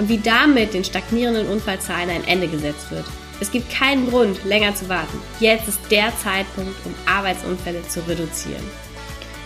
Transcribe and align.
und 0.00 0.08
wie 0.08 0.18
damit 0.18 0.72
den 0.72 0.82
stagnierenden 0.82 1.46
Unfallzahlen 1.46 2.08
ein 2.08 2.26
Ende 2.26 2.48
gesetzt 2.48 2.90
wird. 2.90 3.04
Es 3.38 3.50
gibt 3.52 3.70
keinen 3.70 4.08
Grund, 4.08 4.42
länger 4.46 4.74
zu 4.74 4.88
warten. 4.88 5.20
Jetzt 5.40 5.68
ist 5.68 5.78
der 5.90 6.10
Zeitpunkt, 6.16 6.74
um 6.86 6.94
Arbeitsunfälle 7.04 7.82
zu 7.82 8.00
reduzieren. 8.08 8.64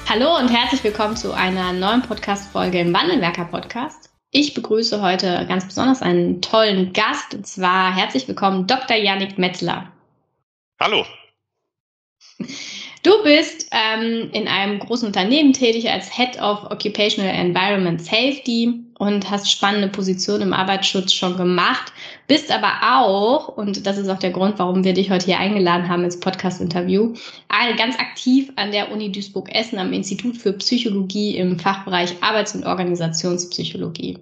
Hallo 0.09 0.39
und 0.39 0.49
herzlich 0.49 0.85
willkommen 0.85 1.17
zu 1.17 1.33
einer 1.33 1.73
neuen 1.73 2.03
Podcast-Folge 2.03 2.79
im 2.79 2.95
Wandelwerker 2.95 3.47
Podcast. 3.47 4.11
Ich 4.31 4.55
begrüße 4.55 5.03
heute 5.03 5.45
ganz 5.49 5.67
besonders 5.67 6.03
einen 6.03 6.41
tollen 6.41 6.93
Gast, 6.93 7.35
und 7.35 7.47
zwar 7.49 7.93
herzlich 7.93 8.29
willkommen 8.29 8.69
Dr. 8.69 8.97
Yannick 8.97 9.37
Metzler. 9.39 9.91
Hallo. 10.79 11.05
Du 13.03 13.23
bist 13.25 13.71
ähm, 13.73 14.31
in 14.33 14.47
einem 14.47 14.79
großen 14.79 15.07
Unternehmen 15.07 15.53
tätig 15.53 15.91
als 15.91 16.17
Head 16.17 16.41
of 16.41 16.71
Occupational 16.71 17.35
Environment 17.35 18.01
Safety 18.01 18.84
und 18.99 19.31
hast 19.31 19.51
spannende 19.51 19.89
Positionen 19.89 20.43
im 20.43 20.53
Arbeitsschutz 20.53 21.13
schon 21.13 21.37
gemacht, 21.37 21.93
bist 22.27 22.51
aber 22.51 22.73
auch, 22.83 23.49
und 23.49 23.87
das 23.87 23.99
ist 23.99 24.09
auch 24.09 24.19
der 24.19 24.31
Grund, 24.31 24.59
warum 24.59 24.85
wir 24.85 24.95
dich 24.95 25.11
heute 25.11 25.27
hier 25.27 25.39
eingeladen 25.39 25.89
haben 25.89 26.05
ins 26.05 26.21
Podcast-Interview, 26.21 27.15
ganz 27.77 27.99
aktiv 27.99 28.51
an 28.57 28.73
der 28.73 28.93
Uni 28.93 29.11
Duisburg-Essen 29.11 29.79
am 29.79 29.93
Institut 29.93 30.37
für 30.37 30.53
Psychologie 30.55 31.37
im 31.37 31.59
Fachbereich 31.59 32.15
Arbeits- 32.21 32.55
und 32.55 32.65
Organisationspsychologie. 32.65 34.19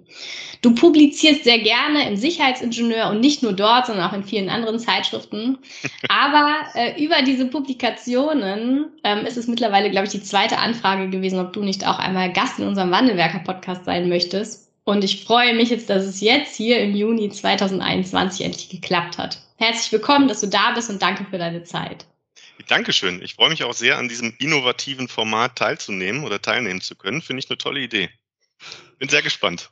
Du 0.61 0.73
publizierst 0.73 1.43
sehr 1.43 1.59
gerne 1.59 2.07
im 2.07 2.15
Sicherheitsingenieur 2.15 3.09
und 3.09 3.19
nicht 3.19 3.43
nur 3.43 3.53
dort, 3.53 3.87
sondern 3.87 4.09
auch 4.09 4.13
in 4.13 4.23
vielen 4.23 4.49
anderen 4.49 4.79
Zeitschriften. 4.79 5.57
Aber 6.07 6.55
äh, 6.75 7.03
über 7.03 7.21
diese 7.21 7.45
Publikationen 7.45 8.85
ähm, 9.03 9.25
ist 9.25 9.37
es 9.37 9.47
mittlerweile, 9.47 9.89
glaube 9.89 10.05
ich, 10.05 10.11
die 10.11 10.23
zweite 10.23 10.57
Anfrage 10.57 11.09
gewesen, 11.09 11.39
ob 11.39 11.53
du 11.53 11.61
nicht 11.61 11.85
auch 11.85 11.99
einmal 11.99 12.31
Gast 12.31 12.59
in 12.59 12.67
unserem 12.67 12.91
Wandelwerker-Podcast 12.91 13.85
sein 13.85 14.07
möchtest. 14.07 14.72
Und 14.85 15.03
ich 15.03 15.23
freue 15.23 15.55
mich 15.55 15.69
jetzt, 15.69 15.89
dass 15.89 16.03
es 16.03 16.19
jetzt 16.19 16.55
hier 16.55 16.79
im 16.79 16.93
Juni 16.93 17.29
2021 17.29 18.45
endlich 18.45 18.69
geklappt 18.69 19.17
hat. 19.17 19.39
Herzlich 19.57 19.91
willkommen, 19.93 20.27
dass 20.27 20.41
du 20.41 20.47
da 20.47 20.71
bist 20.71 20.89
und 20.89 21.01
danke 21.01 21.25
für 21.29 21.37
deine 21.37 21.63
Zeit. 21.63 22.05
Dankeschön. 22.67 23.21
Ich 23.21 23.35
freue 23.35 23.49
mich 23.49 23.63
auch 23.63 23.73
sehr, 23.73 23.97
an 23.97 24.09
diesem 24.09 24.33
innovativen 24.39 25.07
Format 25.07 25.55
teilzunehmen 25.55 26.23
oder 26.23 26.41
teilnehmen 26.41 26.81
zu 26.81 26.95
können. 26.95 27.21
Finde 27.21 27.41
ich 27.41 27.49
eine 27.49 27.57
tolle 27.57 27.79
Idee. 27.79 28.09
Bin 28.99 29.09
sehr 29.09 29.21
gespannt. 29.21 29.71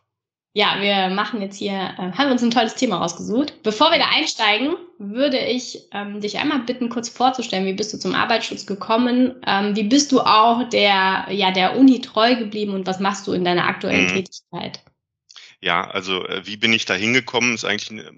Ja, 0.54 0.82
wir 0.82 1.14
machen 1.16 1.42
jetzt 1.42 1.58
hier, 1.58 1.72
äh, 1.72 2.12
haben 2.12 2.32
uns 2.32 2.44
ein 2.44 2.52
tolles 2.52 2.76
Thema 2.76 2.98
rausgesucht. 2.98 3.64
Bevor 3.64 3.92
wir 3.92 4.00
da 4.00 4.08
einsteigen, 4.14 4.76
würde 4.98 5.40
ich 5.40 5.88
ähm, 5.94 6.20
dich 6.20 6.40
einmal 6.40 6.60
bitten, 6.60 6.90
kurz 6.90 7.08
vorzustellen, 7.08 7.66
wie 7.66 7.74
bist 7.74 7.94
du 7.94 7.98
zum 7.98 8.14
Arbeitsschutz 8.14 8.66
gekommen? 8.66 9.36
Ähm, 9.48 9.76
wie 9.78 9.84
bist 9.84 10.12
du 10.12 10.20
auch 10.20 10.68
der, 10.70 11.28
ja, 11.30 11.52
der 11.52 11.78
Uni 11.78 12.02
treu 12.02 12.36
geblieben 12.36 12.74
und 12.74 12.86
was 12.86 13.00
machst 13.00 13.28
du 13.28 13.32
in 13.32 13.46
deiner 13.46 13.66
aktuellen 13.66 14.08
mhm. 14.08 14.14
Tätigkeit? 14.14 14.82
Ja, 15.62 15.88
also 15.90 16.26
äh, 16.28 16.46
wie 16.46 16.58
bin 16.58 16.74
ich 16.74 16.86
da 16.86 16.96
hingekommen, 16.96 17.54
ist 17.54 17.66
eigentlich 17.66 17.92
äh, 18.04 18.12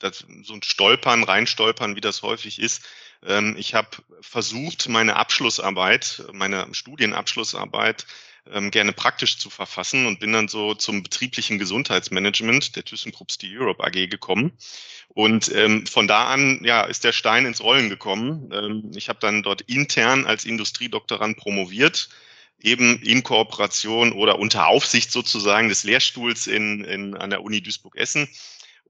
das, 0.00 0.26
so 0.42 0.54
ein 0.54 0.62
Stolpern, 0.62 1.22
reinstolpern, 1.22 1.94
wie 1.94 2.00
das 2.00 2.22
häufig 2.22 2.58
ist. 2.60 2.82
Ähm, 3.24 3.54
ich 3.56 3.74
habe 3.74 3.88
versucht, 4.20 4.88
meine 4.88 5.14
Abschlussarbeit, 5.14 6.24
meine 6.32 6.66
Studienabschlussarbeit 6.74 8.06
ähm, 8.50 8.72
gerne 8.72 8.92
praktisch 8.92 9.38
zu 9.38 9.50
verfassen 9.50 10.06
und 10.06 10.18
bin 10.18 10.32
dann 10.32 10.48
so 10.48 10.74
zum 10.74 11.04
betrieblichen 11.04 11.60
Gesundheitsmanagement 11.60 12.74
der 12.74 12.84
ThyssenKrupp 12.84 13.30
Steel 13.30 13.60
Europe 13.60 13.84
AG 13.84 14.08
gekommen. 14.08 14.52
Und 15.08 15.54
ähm, 15.54 15.86
von 15.86 16.08
da 16.08 16.26
an 16.26 16.60
ja, 16.64 16.82
ist 16.82 17.04
der 17.04 17.12
Stein 17.12 17.46
ins 17.46 17.62
Rollen 17.62 17.88
gekommen. 17.88 18.50
Ähm, 18.52 18.90
ich 18.96 19.08
habe 19.08 19.20
dann 19.20 19.42
dort 19.44 19.60
intern 19.62 20.26
als 20.26 20.44
Industriedoktorand 20.44 21.36
promoviert, 21.36 22.08
eben 22.60 23.00
in 23.02 23.22
Kooperation 23.22 24.12
oder 24.12 24.38
unter 24.38 24.66
Aufsicht 24.66 25.10
sozusagen 25.10 25.68
des 25.68 25.84
Lehrstuhls 25.84 26.46
in, 26.46 26.84
in, 26.84 27.16
an 27.16 27.30
der 27.30 27.42
Uni 27.42 27.60
Duisburg-Essen 27.62 28.28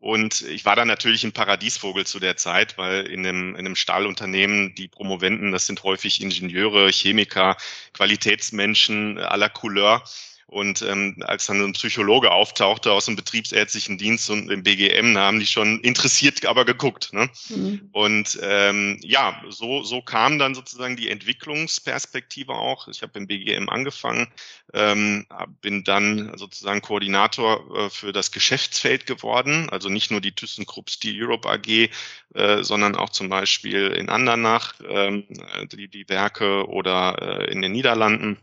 und 0.00 0.41
ich 0.41 0.64
war 0.64 0.76
dann 0.76 0.88
natürlich 0.88 1.25
ein 1.25 1.32
Paradiesvogel 1.32 2.06
zu 2.06 2.20
der 2.20 2.36
Zeit, 2.38 2.78
weil 2.78 3.06
in 3.06 3.26
einem, 3.26 3.50
in 3.50 3.66
einem 3.66 3.76
Stahlunternehmen 3.76 4.75
die 4.75 4.88
Promoventen, 4.88 5.53
das 5.53 5.66
sind 5.66 5.82
häufig 5.84 6.22
Ingenieure, 6.22 6.91
Chemiker, 6.91 7.59
Qualitätsmenschen 7.92 9.19
aller 9.19 9.50
Couleur. 9.50 10.03
Und 10.50 10.83
ähm, 10.83 11.15
als 11.21 11.47
dann 11.47 11.62
ein 11.62 11.75
Psychologe 11.75 12.33
auftauchte 12.33 12.91
aus 12.91 13.05
dem 13.05 13.15
betriebsärztlichen 13.15 13.99
Dienst 13.99 14.28
und 14.31 14.49
dem 14.49 14.65
BGM, 14.65 15.15
da 15.15 15.27
haben 15.27 15.38
die 15.38 15.47
schon 15.47 15.78
interessiert 15.81 16.44
aber 16.44 16.65
geguckt. 16.65 17.12
Ne? 17.12 17.31
Mhm. 17.50 17.88
Und 17.93 18.37
ähm, 18.43 18.99
ja, 19.00 19.41
so, 19.49 19.84
so 19.84 20.03
kam 20.03 20.41
dann 20.41 20.56
sozusagen 20.56 20.97
die 20.97 21.09
Entwicklungsperspektive 21.09 22.53
auch. 22.53 22.89
Ich 22.89 23.03
habe 23.03 23.16
im 23.21 23.28
BGM 23.28 23.69
angefangen, 23.69 24.27
ähm, 24.75 25.25
bin 25.60 25.84
dann 25.84 26.37
sozusagen 26.37 26.83
Koordinator 26.83 27.87
äh, 27.87 27.91
für 27.91 28.12
das 28.12 28.33
Geschäftsfeld 28.33 29.06
geworden. 29.06 29.71
Also 29.71 29.89
nicht 29.89 30.10
nur 30.10 30.21
die 30.21 30.33
ThyssenKrupp 30.33 30.91
Steel 30.91 31.22
Europe 31.22 31.49
AG, 31.49 31.91
äh, 32.34 32.65
sondern 32.65 32.97
auch 32.97 33.10
zum 33.10 33.28
Beispiel 33.28 33.87
in 33.87 34.09
Andernach 34.09 34.75
ähm, 34.89 35.28
die, 35.71 35.87
die 35.87 36.09
Werke 36.09 36.69
oder 36.69 37.39
äh, 37.41 37.53
in 37.53 37.62
den 37.62 37.71
Niederlanden 37.71 38.39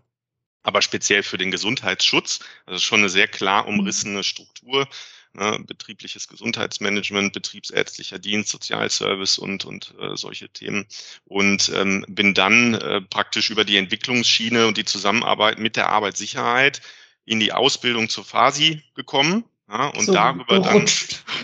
aber 0.64 0.82
speziell 0.82 1.24
für 1.24 1.38
den 1.38 1.52
Gesundheitsschutz. 1.52 2.40
Also 2.66 2.80
schon 2.80 3.00
eine 3.00 3.10
sehr 3.10 3.28
klar 3.28 3.64
mhm. 3.64 3.80
umrissene 3.80 4.24
Struktur. 4.24 4.88
Ne, 5.34 5.60
betriebliches 5.68 6.28
Gesundheitsmanagement, 6.30 7.32
betriebsärztlicher 7.32 8.18
Dienst, 8.18 8.50
Sozialservice 8.50 9.38
und, 9.38 9.66
und 9.66 9.94
äh, 10.00 10.16
solche 10.16 10.50
Themen. 10.50 10.88
Und 11.26 11.72
ähm, 11.76 12.06
bin 12.08 12.34
dann 12.34 12.74
äh, 12.74 13.02
praktisch 13.02 13.52
über 13.52 13.64
die 13.64 13.78
Entwicklungsschiene 13.78 14.66
und 14.66 14.78
die 14.78 14.86
Zusammenarbeit 14.86 15.60
mit 15.60 15.76
der 15.76 15.90
Arbeitssicherheit 15.90 16.82
in 17.26 17.40
die 17.40 17.54
Ausbildung 17.54 18.10
zur 18.10 18.26
FASI 18.26 18.82
gekommen. 18.96 19.44
Ja, 19.70 19.88
und 19.90 20.06
so, 20.06 20.14
darüber 20.14 20.60
dann, 20.60 20.90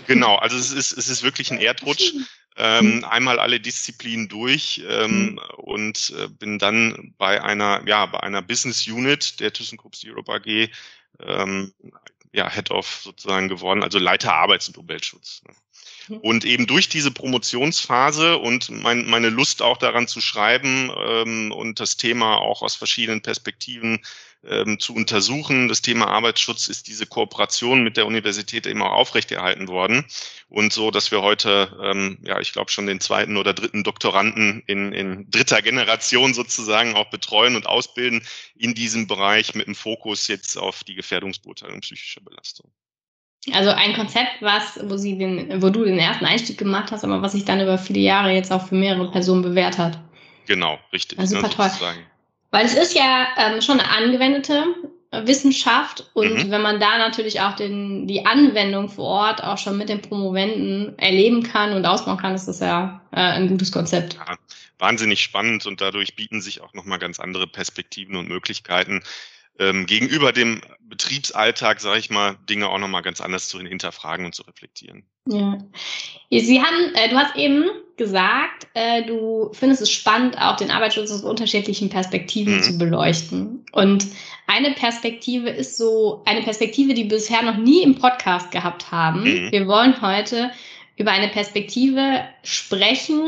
genau, 0.06 0.36
also 0.36 0.56
es 0.56 0.72
ist, 0.72 0.92
es 0.92 1.08
ist 1.08 1.22
wirklich 1.22 1.52
ein 1.52 1.60
Erdrutsch 1.60 2.14
ähm, 2.56 2.96
mhm. 2.96 3.04
einmal 3.04 3.38
alle 3.38 3.60
Disziplinen 3.60 4.28
durch 4.28 4.82
ähm, 4.88 5.32
mhm. 5.32 5.38
und 5.56 6.14
äh, 6.18 6.28
bin 6.28 6.58
dann 6.58 7.14
bei 7.18 7.42
einer, 7.42 7.82
ja, 7.86 8.06
bei 8.06 8.20
einer 8.20 8.42
Business 8.42 8.86
Unit 8.86 9.40
der 9.40 9.52
ThyssenKrupp 9.52 9.94
Europe 10.04 10.32
AG 10.32 10.68
ähm, 11.20 11.72
ja, 12.32 12.50
Head 12.50 12.70
of 12.70 13.00
sozusagen 13.02 13.48
geworden, 13.48 13.82
also 13.82 13.98
Leiter 13.98 14.34
Arbeits- 14.34 14.68
und 14.68 14.78
Umweltschutz. 14.78 15.42
Mhm. 16.08 16.16
Und 16.18 16.44
eben 16.44 16.66
durch 16.66 16.88
diese 16.88 17.10
Promotionsphase 17.10 18.38
und 18.38 18.70
mein, 18.70 19.06
meine 19.06 19.30
Lust 19.30 19.62
auch 19.62 19.78
daran 19.78 20.08
zu 20.08 20.20
schreiben 20.20 20.90
ähm, 20.96 21.52
und 21.52 21.80
das 21.80 21.96
Thema 21.96 22.38
auch 22.38 22.62
aus 22.62 22.74
verschiedenen 22.74 23.22
Perspektiven 23.22 24.00
ähm, 24.48 24.78
zu 24.78 24.94
untersuchen. 24.94 25.68
Das 25.68 25.82
Thema 25.82 26.08
Arbeitsschutz 26.08 26.68
ist 26.68 26.88
diese 26.88 27.06
Kooperation 27.06 27.82
mit 27.82 27.96
der 27.96 28.06
Universität 28.06 28.66
immer 28.66 28.92
aufrechterhalten 28.92 29.68
worden. 29.68 30.04
Und 30.48 30.72
so, 30.72 30.90
dass 30.90 31.10
wir 31.10 31.22
heute, 31.22 31.76
ähm, 31.82 32.18
ja, 32.22 32.40
ich 32.40 32.52
glaube 32.52 32.70
schon 32.70 32.86
den 32.86 33.00
zweiten 33.00 33.36
oder 33.36 33.54
dritten 33.54 33.84
Doktoranden 33.84 34.62
in, 34.66 34.92
in 34.92 35.30
dritter 35.30 35.62
Generation 35.62 36.34
sozusagen 36.34 36.94
auch 36.94 37.10
betreuen 37.10 37.56
und 37.56 37.66
ausbilden 37.66 38.22
in 38.54 38.74
diesem 38.74 39.06
Bereich 39.06 39.54
mit 39.54 39.66
dem 39.66 39.74
Fokus 39.74 40.28
jetzt 40.28 40.56
auf 40.56 40.84
die 40.84 40.94
Gefährdungsbeurteilung 40.94 41.80
psychischer 41.80 42.20
Belastung. 42.20 42.70
Also 43.52 43.70
ein 43.70 43.94
Konzept, 43.94 44.40
was, 44.40 44.80
wo 44.84 44.96
sie 44.96 45.18
den, 45.18 45.60
wo 45.60 45.68
du 45.68 45.84
den 45.84 45.98
ersten 45.98 46.24
Einstieg 46.24 46.56
gemacht 46.56 46.92
hast, 46.92 47.04
aber 47.04 47.20
was 47.20 47.32
sich 47.32 47.44
dann 47.44 47.60
über 47.60 47.76
viele 47.76 48.00
Jahre 48.00 48.32
jetzt 48.32 48.50
auch 48.50 48.68
für 48.68 48.74
mehrere 48.74 49.10
Personen 49.10 49.42
bewährt 49.42 49.76
hat. 49.76 49.98
Genau, 50.46 50.78
richtig. 50.92 51.18
Also 51.18 51.36
super 51.36 51.48
ne, 51.48 51.54
toll. 51.78 51.94
Weil 52.54 52.66
es 52.66 52.74
ist 52.74 52.94
ja 52.94 53.26
ähm, 53.36 53.60
schon 53.60 53.80
eine 53.80 53.90
angewendete 53.90 54.62
Wissenschaft 55.10 56.08
und 56.14 56.34
mhm. 56.34 56.50
wenn 56.52 56.62
man 56.62 56.78
da 56.78 56.98
natürlich 56.98 57.40
auch 57.40 57.56
den, 57.56 58.06
die 58.06 58.26
Anwendung 58.26 58.88
vor 58.88 59.06
Ort 59.06 59.42
auch 59.42 59.58
schon 59.58 59.76
mit 59.76 59.88
den 59.88 60.00
Promoventen 60.00 60.96
erleben 60.96 61.42
kann 61.42 61.72
und 61.72 61.84
ausbauen 61.84 62.16
kann, 62.16 62.32
ist 62.36 62.46
das 62.46 62.60
ja 62.60 63.00
äh, 63.10 63.18
ein 63.18 63.48
gutes 63.48 63.72
Konzept. 63.72 64.14
Ja, 64.14 64.36
wahnsinnig 64.78 65.20
spannend 65.20 65.66
und 65.66 65.80
dadurch 65.80 66.14
bieten 66.14 66.40
sich 66.40 66.60
auch 66.60 66.72
nochmal 66.74 67.00
ganz 67.00 67.18
andere 67.18 67.48
Perspektiven 67.48 68.14
und 68.14 68.28
Möglichkeiten 68.28 69.02
ähm, 69.58 69.86
gegenüber 69.86 70.32
dem 70.32 70.60
Betriebsalltag, 70.78 71.80
sage 71.80 71.98
ich 71.98 72.08
mal, 72.08 72.36
Dinge 72.48 72.68
auch 72.68 72.78
nochmal 72.78 73.02
ganz 73.02 73.20
anders 73.20 73.48
zu 73.48 73.58
hinterfragen 73.58 74.26
und 74.26 74.34
zu 74.36 74.44
reflektieren. 74.44 75.04
Ja. 75.26 75.58
Sie 76.30 76.62
haben, 76.62 76.94
äh, 76.94 77.08
du 77.08 77.16
hast 77.16 77.34
eben 77.34 77.64
gesagt, 77.96 78.66
äh, 78.74 79.02
du 79.04 79.50
findest 79.52 79.82
es 79.82 79.90
spannend, 79.90 80.36
auch 80.40 80.56
den 80.56 80.70
Arbeitsschutz 80.70 81.10
aus 81.12 81.22
unterschiedlichen 81.22 81.88
Perspektiven 81.88 82.56
mhm. 82.56 82.62
zu 82.62 82.78
beleuchten. 82.78 83.64
Und 83.72 84.06
eine 84.46 84.72
Perspektive 84.72 85.50
ist 85.50 85.76
so 85.76 86.22
eine 86.24 86.42
Perspektive, 86.42 86.94
die 86.94 87.04
wir 87.04 87.16
bisher 87.16 87.42
noch 87.42 87.56
nie 87.56 87.82
im 87.82 87.94
Podcast 87.94 88.50
gehabt 88.50 88.90
haben. 88.90 89.22
Mhm. 89.22 89.52
Wir 89.52 89.66
wollen 89.66 90.00
heute 90.02 90.50
über 90.96 91.12
eine 91.12 91.28
Perspektive 91.28 92.24
sprechen, 92.42 93.22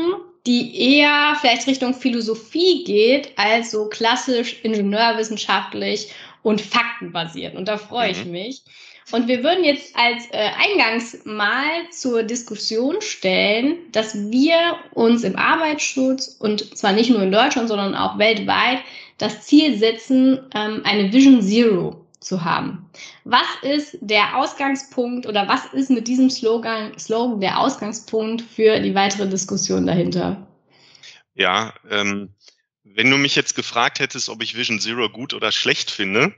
die 0.45 0.95
eher 0.95 1.35
vielleicht 1.39 1.67
Richtung 1.67 1.93
Philosophie 1.93 2.83
geht, 2.85 3.37
als 3.37 3.71
so 3.71 3.87
klassisch 3.89 4.57
ingenieurwissenschaftlich 4.63 6.09
und 6.43 6.61
faktenbasiert. 6.61 7.55
Und 7.55 7.67
da 7.67 7.77
freue 7.77 8.13
mhm. 8.13 8.19
ich 8.19 8.25
mich. 8.25 8.61
Und 9.11 9.27
wir 9.29 9.41
würden 9.41 9.63
jetzt 9.63 9.95
als 9.95 10.25
äh, 10.31 10.49
Eingangsmal 10.57 11.89
zur 11.91 12.23
Diskussion 12.23 13.01
stellen, 13.01 13.89
dass 13.93 14.15
wir 14.29 14.77
uns 14.91 15.23
im 15.23 15.37
Arbeitsschutz 15.37 16.35
und 16.39 16.77
zwar 16.77 16.91
nicht 16.91 17.09
nur 17.09 17.21
in 17.21 17.31
Deutschland, 17.31 17.69
sondern 17.69 17.95
auch 17.95 18.17
weltweit 18.17 18.79
das 19.17 19.45
Ziel 19.45 19.77
setzen, 19.77 20.39
ähm, 20.53 20.81
eine 20.83 21.13
Vision 21.13 21.41
Zero 21.41 22.05
zu 22.19 22.43
haben. 22.43 22.89
Was 23.23 23.47
ist 23.61 23.97
der 24.01 24.35
Ausgangspunkt 24.35 25.25
oder 25.25 25.47
was 25.47 25.65
ist 25.73 25.89
mit 25.89 26.07
diesem 26.07 26.29
Slogan, 26.29 26.97
Slogan 26.99 27.39
der 27.39 27.59
Ausgangspunkt 27.59 28.41
für 28.41 28.79
die 28.81 28.93
weitere 28.93 29.29
Diskussion 29.29 29.87
dahinter? 29.87 30.45
Ja, 31.33 31.73
ähm, 31.89 32.33
wenn 32.83 33.09
du 33.09 33.17
mich 33.17 33.35
jetzt 33.35 33.55
gefragt 33.55 33.99
hättest, 33.99 34.27
ob 34.27 34.43
ich 34.43 34.57
Vision 34.57 34.79
Zero 34.79 35.07
gut 35.07 35.33
oder 35.33 35.51
schlecht 35.53 35.91
finde, 35.91 36.33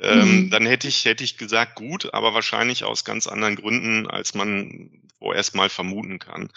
ähm, 0.00 0.44
mhm. 0.44 0.50
dann 0.50 0.66
hätte 0.66 0.88
ich, 0.88 1.04
hätte 1.04 1.24
ich 1.24 1.38
gesagt 1.38 1.76
gut, 1.76 2.12
aber 2.14 2.34
wahrscheinlich 2.34 2.84
aus 2.84 3.04
ganz 3.04 3.26
anderen 3.26 3.56
Gründen, 3.56 4.06
als 4.06 4.34
man 4.34 4.90
vorerst 5.18 5.54
mal 5.54 5.68
vermuten 5.68 6.18
kann. 6.18 6.50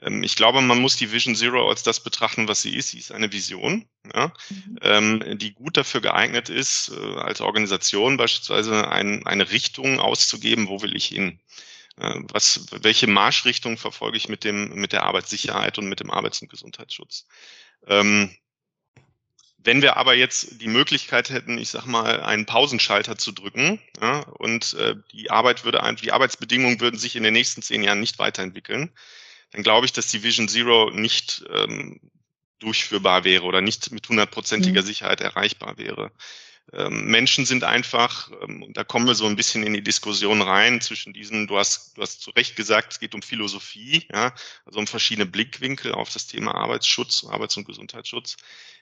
Ähm, 0.00 0.22
ich 0.22 0.36
glaube, 0.36 0.60
man 0.60 0.80
muss 0.80 0.96
die 0.96 1.12
Vision 1.12 1.34
Zero 1.34 1.68
als 1.68 1.82
das 1.82 2.00
betrachten, 2.00 2.48
was 2.48 2.62
sie 2.62 2.74
ist. 2.74 2.90
Sie 2.90 2.98
ist 2.98 3.12
eine 3.12 3.32
Vision, 3.32 3.86
ja, 4.14 4.32
mhm. 4.50 4.78
ähm, 4.82 5.38
die 5.38 5.52
gut 5.52 5.76
dafür 5.76 6.00
geeignet 6.00 6.48
ist, 6.48 6.92
äh, 6.96 7.16
als 7.16 7.40
Organisation 7.40 8.16
beispielsweise 8.16 8.88
ein, 8.88 9.26
eine 9.26 9.50
Richtung 9.50 10.00
auszugeben, 10.00 10.68
wo 10.68 10.82
will 10.82 10.96
ich 10.96 11.06
hin. 11.06 11.40
Äh, 11.96 12.20
was, 12.32 12.66
welche 12.70 13.06
Marschrichtung 13.06 13.76
verfolge 13.78 14.16
ich 14.16 14.28
mit 14.28 14.44
dem, 14.44 14.74
mit 14.74 14.92
der 14.92 15.04
Arbeitssicherheit 15.04 15.78
und 15.78 15.88
mit 15.88 16.00
dem 16.00 16.10
Arbeits- 16.10 16.42
und 16.42 16.48
Gesundheitsschutz? 16.48 17.26
Ähm, 17.86 18.34
wenn 19.64 19.82
wir 19.82 19.96
aber 19.96 20.14
jetzt 20.14 20.60
die 20.60 20.68
Möglichkeit 20.68 21.30
hätten, 21.30 21.58
ich 21.58 21.70
sag 21.70 21.86
mal, 21.86 22.22
einen 22.22 22.46
Pausenschalter 22.46 23.16
zu 23.16 23.32
drücken, 23.32 23.80
ja, 24.00 24.20
und 24.38 24.74
äh, 24.74 24.96
die 25.12 25.30
Arbeit 25.30 25.64
würde, 25.64 25.80
die 26.02 26.12
Arbeitsbedingungen 26.12 26.80
würden 26.80 26.98
sich 26.98 27.16
in 27.16 27.22
den 27.22 27.32
nächsten 27.32 27.62
zehn 27.62 27.82
Jahren 27.82 28.00
nicht 28.00 28.18
weiterentwickeln, 28.18 28.90
dann 29.52 29.62
glaube 29.62 29.86
ich, 29.86 29.92
dass 29.92 30.08
die 30.08 30.22
Vision 30.22 30.48
Zero 30.48 30.90
nicht 30.90 31.44
ähm, 31.52 32.00
durchführbar 32.58 33.24
wäre 33.24 33.44
oder 33.44 33.60
nicht 33.60 33.92
mit 33.92 34.08
hundertprozentiger 34.08 34.82
mhm. 34.82 34.86
Sicherheit 34.86 35.20
erreichbar 35.20 35.78
wäre. 35.78 36.12
Ähm, 36.72 37.06
Menschen 37.06 37.44
sind 37.44 37.64
einfach, 37.64 38.30
ähm, 38.42 38.70
da 38.72 38.84
kommen 38.84 39.06
wir 39.06 39.14
so 39.14 39.26
ein 39.26 39.36
bisschen 39.36 39.62
in 39.62 39.74
die 39.74 39.82
Diskussion 39.82 40.40
rein 40.40 40.80
zwischen 40.80 41.12
diesen, 41.12 41.46
du 41.46 41.58
hast, 41.58 41.96
du 41.96 42.02
hast 42.02 42.22
zu 42.22 42.30
Recht 42.30 42.56
gesagt, 42.56 42.92
es 42.92 43.00
geht 43.00 43.14
um 43.14 43.22
Philosophie, 43.22 44.06
ja, 44.12 44.34
also 44.64 44.78
um 44.78 44.86
verschiedene 44.86 45.26
Blickwinkel 45.26 45.92
auf 45.92 46.10
das 46.10 46.26
Thema 46.28 46.54
Arbeitsschutz, 46.54 47.24
Arbeits- 47.24 47.56
und 47.56 47.66
Gesundheitsschutz. 47.66 48.36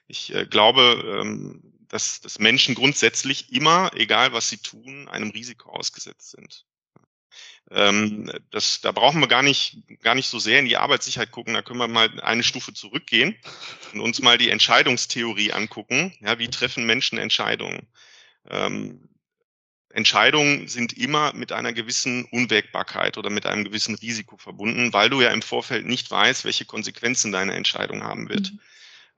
Ich 0.07 0.35
äh, 0.35 0.47
glaube, 0.47 1.21
ähm, 1.21 1.63
dass, 1.89 2.21
dass 2.21 2.39
Menschen 2.39 2.75
grundsätzlich 2.75 3.53
immer, 3.53 3.91
egal 3.95 4.33
was 4.33 4.49
sie 4.49 4.59
tun, 4.59 5.09
einem 5.09 5.31
Risiko 5.31 5.71
ausgesetzt 5.71 6.31
sind. 6.31 6.67
Ähm, 7.71 8.31
das, 8.51 8.81
da 8.81 8.93
brauchen 8.93 9.21
wir 9.21 9.29
gar 9.29 9.43
nicht, 9.43 9.79
gar 10.03 10.15
nicht 10.15 10.29
so 10.29 10.39
sehr 10.39 10.59
in 10.59 10.65
die 10.65 10.77
Arbeitssicherheit 10.77 11.31
gucken. 11.31 11.55
Da 11.55 11.63
können 11.63 11.79
wir 11.79 11.89
mal 11.89 12.21
eine 12.21 12.43
Stufe 12.43 12.73
zurückgehen 12.73 13.37
und 13.93 14.01
uns 14.01 14.21
mal 14.21 14.39
die 14.39 14.51
Entscheidungstheorie 14.51 15.53
angucken. 15.53 16.15
Ja, 16.21 16.39
wie 16.39 16.49
treffen 16.49 16.85
Menschen 16.85 17.19
Entscheidungen? 17.19 17.87
Ähm, 18.49 19.09
Entscheidungen 19.93 20.69
sind 20.69 20.97
immer 20.97 21.33
mit 21.33 21.53
einer 21.53 21.73
gewissen 21.73 22.25
Unwägbarkeit 22.27 23.19
oder 23.19 23.29
mit 23.29 23.47
einem 23.47 23.65
gewissen 23.65 23.97
Risiko 23.97 24.37
verbunden, 24.37 24.93
weil 24.93 25.11
du 25.11 25.21
ja 25.21 25.31
im 25.31 25.43
Vorfeld 25.43 25.87
nicht 25.87 26.11
weißt, 26.11 26.45
welche 26.45 26.65
Konsequenzen 26.65 27.33
deine 27.33 27.55
Entscheidung 27.55 28.05
haben 28.05 28.29
wird. 28.29 28.53
Mhm. 28.53 28.61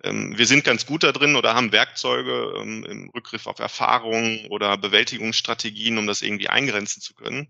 Ähm, 0.03 0.38
wir 0.38 0.47
sind 0.47 0.64
ganz 0.64 0.87
gut 0.87 1.03
da 1.03 1.12
drin 1.12 1.37
oder 1.37 1.55
haben 1.55 1.73
Werkzeuge 1.73 2.55
ähm, 2.59 2.85
im 2.85 3.11
Rückgriff 3.11 3.47
auf 3.47 3.59
Erfahrungen 3.59 4.47
oder 4.49 4.76
Bewältigungsstrategien, 4.79 5.99
um 5.99 6.06
das 6.06 6.23
irgendwie 6.23 6.49
eingrenzen 6.49 7.03
zu 7.03 7.14
können. 7.14 7.49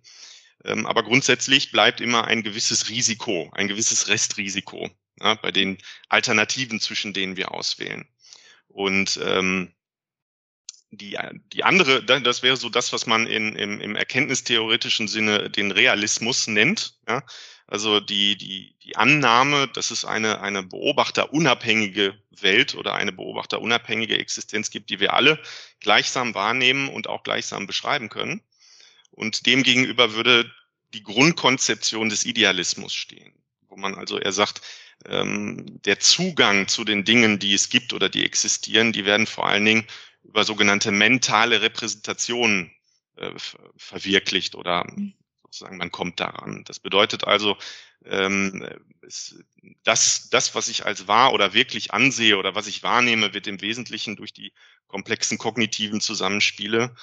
Ähm, 0.64 0.86
aber 0.86 1.02
grundsätzlich 1.02 1.72
bleibt 1.72 2.00
immer 2.00 2.26
ein 2.26 2.42
gewisses 2.42 2.88
Risiko, 2.88 3.50
ein 3.54 3.68
gewisses 3.68 4.08
Restrisiko 4.08 4.90
ja, 5.20 5.34
bei 5.34 5.50
den 5.50 5.78
Alternativen, 6.08 6.80
zwischen 6.80 7.12
denen 7.12 7.36
wir 7.36 7.52
auswählen. 7.52 8.08
Und 8.68 9.20
ähm, 9.22 9.72
die, 10.90 11.16
die 11.52 11.64
andere, 11.64 12.04
das 12.04 12.42
wäre 12.42 12.56
so 12.56 12.68
das, 12.68 12.92
was 12.92 13.06
man 13.06 13.26
in, 13.26 13.56
im, 13.56 13.80
im 13.80 13.96
erkenntnistheoretischen 13.96 15.08
Sinne 15.08 15.48
den 15.50 15.70
Realismus 15.70 16.46
nennt. 16.46 16.98
Ja? 17.08 17.22
Also 17.66 18.00
die, 18.00 18.36
die, 18.36 18.76
die 18.82 18.96
Annahme, 18.96 19.68
dass 19.68 19.90
es 19.90 20.04
eine, 20.04 20.42
eine 20.42 20.62
beobachterunabhängige 20.62 22.18
Welt 22.30 22.74
oder 22.74 22.94
eine 22.94 23.12
beobachterunabhängige 23.12 24.18
Existenz 24.18 24.70
gibt, 24.70 24.90
die 24.90 25.00
wir 25.00 25.14
alle 25.14 25.42
gleichsam 25.80 26.34
wahrnehmen 26.34 26.90
und 26.90 27.06
auch 27.06 27.22
gleichsam 27.22 27.66
beschreiben 27.66 28.10
können. 28.10 28.42
Und 29.12 29.46
demgegenüber 29.46 30.14
würde 30.14 30.50
die 30.94 31.02
Grundkonzeption 31.02 32.08
des 32.08 32.24
Idealismus 32.24 32.92
stehen, 32.92 33.32
wo 33.68 33.76
man 33.76 33.94
also, 33.94 34.18
er 34.18 34.32
sagt, 34.32 34.60
ähm, 35.06 35.80
der 35.84 36.00
Zugang 36.00 36.68
zu 36.68 36.84
den 36.84 37.04
Dingen, 37.04 37.38
die 37.38 37.54
es 37.54 37.68
gibt 37.68 37.92
oder 37.92 38.08
die 38.08 38.24
existieren, 38.24 38.92
die 38.92 39.04
werden 39.04 39.26
vor 39.26 39.46
allen 39.46 39.64
Dingen 39.64 39.86
über 40.22 40.44
sogenannte 40.44 40.90
mentale 40.90 41.62
Repräsentationen 41.62 42.70
äh, 43.16 43.32
verwirklicht 43.76 44.54
oder 44.54 44.86
sozusagen 45.42 45.76
man 45.76 45.90
kommt 45.90 46.20
daran. 46.20 46.64
Das 46.64 46.78
bedeutet 46.80 47.24
also, 47.24 47.56
ähm, 48.04 48.66
es, 49.02 49.38
das, 49.84 50.28
das, 50.30 50.54
was 50.54 50.68
ich 50.68 50.86
als 50.86 51.08
wahr 51.08 51.32
oder 51.32 51.52
wirklich 51.52 51.92
ansehe 51.92 52.38
oder 52.38 52.54
was 52.54 52.66
ich 52.66 52.82
wahrnehme, 52.82 53.34
wird 53.34 53.46
im 53.46 53.60
Wesentlichen 53.60 54.16
durch 54.16 54.32
die 54.32 54.52
komplexen 54.86 55.38
kognitiven 55.38 56.00
Zusammenspiele 56.00 56.94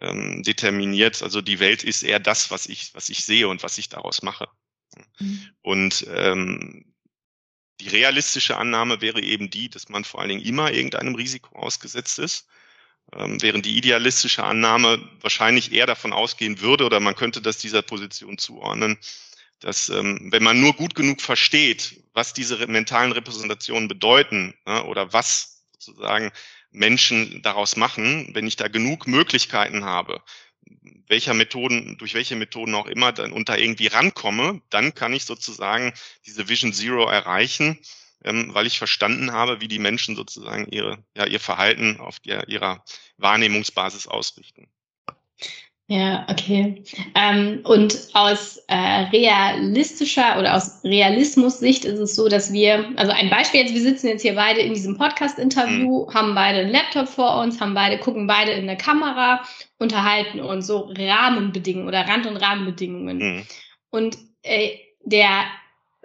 ähm, 0.00 0.42
determiniert. 0.42 1.22
Also 1.22 1.40
die 1.40 1.60
Welt 1.60 1.84
ist 1.84 2.02
eher 2.02 2.20
das, 2.20 2.50
was 2.50 2.66
ich, 2.66 2.94
was 2.94 3.08
ich 3.08 3.24
sehe 3.24 3.48
und 3.48 3.62
was 3.62 3.78
ich 3.78 3.88
daraus 3.88 4.22
mache. 4.22 4.48
Mhm. 5.18 5.48
Und 5.62 6.06
ähm, 6.14 6.94
die 7.80 7.88
realistische 7.88 8.56
Annahme 8.56 9.00
wäre 9.00 9.20
eben 9.20 9.50
die, 9.50 9.68
dass 9.68 9.88
man 9.88 10.04
vor 10.04 10.20
allen 10.20 10.30
Dingen 10.30 10.44
immer 10.44 10.72
irgendeinem 10.72 11.14
Risiko 11.14 11.58
ausgesetzt 11.58 12.18
ist, 12.18 12.46
ähm, 13.12 13.40
während 13.42 13.66
die 13.66 13.76
idealistische 13.76 14.44
Annahme 14.44 15.08
wahrscheinlich 15.20 15.72
eher 15.72 15.86
davon 15.86 16.12
ausgehen 16.12 16.60
würde, 16.60 16.84
oder 16.84 17.00
man 17.00 17.14
könnte 17.14 17.42
das 17.42 17.58
dieser 17.58 17.82
Position 17.82 18.38
zuordnen, 18.38 18.98
dass 19.60 19.88
ähm, 19.88 20.28
wenn 20.32 20.42
man 20.42 20.60
nur 20.60 20.74
gut 20.74 20.94
genug 20.94 21.20
versteht, 21.20 22.02
was 22.12 22.32
diese 22.32 22.66
mentalen 22.66 23.12
Repräsentationen 23.12 23.88
bedeuten 23.88 24.54
ja, 24.66 24.84
oder 24.84 25.12
was 25.12 25.62
sozusagen 25.78 26.30
Menschen 26.76 27.40
daraus 27.42 27.76
machen, 27.76 28.28
wenn 28.34 28.46
ich 28.46 28.56
da 28.56 28.68
genug 28.68 29.06
Möglichkeiten 29.06 29.84
habe, 29.84 30.22
welcher 31.08 31.34
Methoden, 31.34 31.96
durch 31.98 32.14
welche 32.14 32.36
Methoden 32.36 32.74
auch 32.74 32.86
immer, 32.86 33.12
dann 33.12 33.32
unter 33.32 33.58
irgendwie 33.58 33.86
rankomme, 33.86 34.60
dann 34.70 34.94
kann 34.94 35.12
ich 35.12 35.24
sozusagen 35.24 35.94
diese 36.26 36.48
Vision 36.48 36.72
Zero 36.72 37.08
erreichen, 37.08 37.78
ähm, 38.24 38.52
weil 38.52 38.66
ich 38.66 38.78
verstanden 38.78 39.32
habe, 39.32 39.60
wie 39.60 39.68
die 39.68 39.78
Menschen 39.78 40.16
sozusagen 40.16 40.66
ihre, 40.70 41.02
ja, 41.16 41.26
ihr 41.26 41.40
Verhalten 41.40 41.98
auf 41.98 42.20
der, 42.20 42.48
ihrer 42.48 42.84
Wahrnehmungsbasis 43.16 44.06
ausrichten. 44.06 44.68
Ja, 45.88 46.26
okay. 46.28 46.82
Ähm, 47.14 47.60
und 47.62 48.08
aus 48.12 48.56
äh, 48.66 48.74
realistischer 49.12 50.36
oder 50.36 50.56
aus 50.56 50.82
Realismus-Sicht 50.82 51.84
ist 51.84 52.00
es 52.00 52.16
so, 52.16 52.28
dass 52.28 52.52
wir, 52.52 52.92
also 52.96 53.12
ein 53.12 53.30
Beispiel 53.30 53.60
jetzt, 53.60 53.72
wir 53.72 53.80
sitzen 53.80 54.08
jetzt 54.08 54.22
hier 54.22 54.34
beide 54.34 54.60
in 54.62 54.74
diesem 54.74 54.98
Podcast-Interview, 54.98 56.06
mhm. 56.06 56.14
haben 56.14 56.34
beide 56.34 56.58
einen 56.60 56.72
Laptop 56.72 57.08
vor 57.08 57.40
uns, 57.40 57.60
haben 57.60 57.74
beide, 57.74 57.98
gucken 57.98 58.26
beide 58.26 58.50
in 58.50 58.68
eine 58.68 58.76
Kamera, 58.76 59.42
unterhalten 59.78 60.40
uns 60.40 60.66
so 60.66 60.90
Rahmenbedingungen 60.98 61.86
oder 61.86 62.00
Rand- 62.00 62.26
und 62.26 62.36
Rahmenbedingungen. 62.36 63.18
Mhm. 63.18 63.42
Und 63.90 64.18
äh, 64.42 64.70
der, 65.04 65.44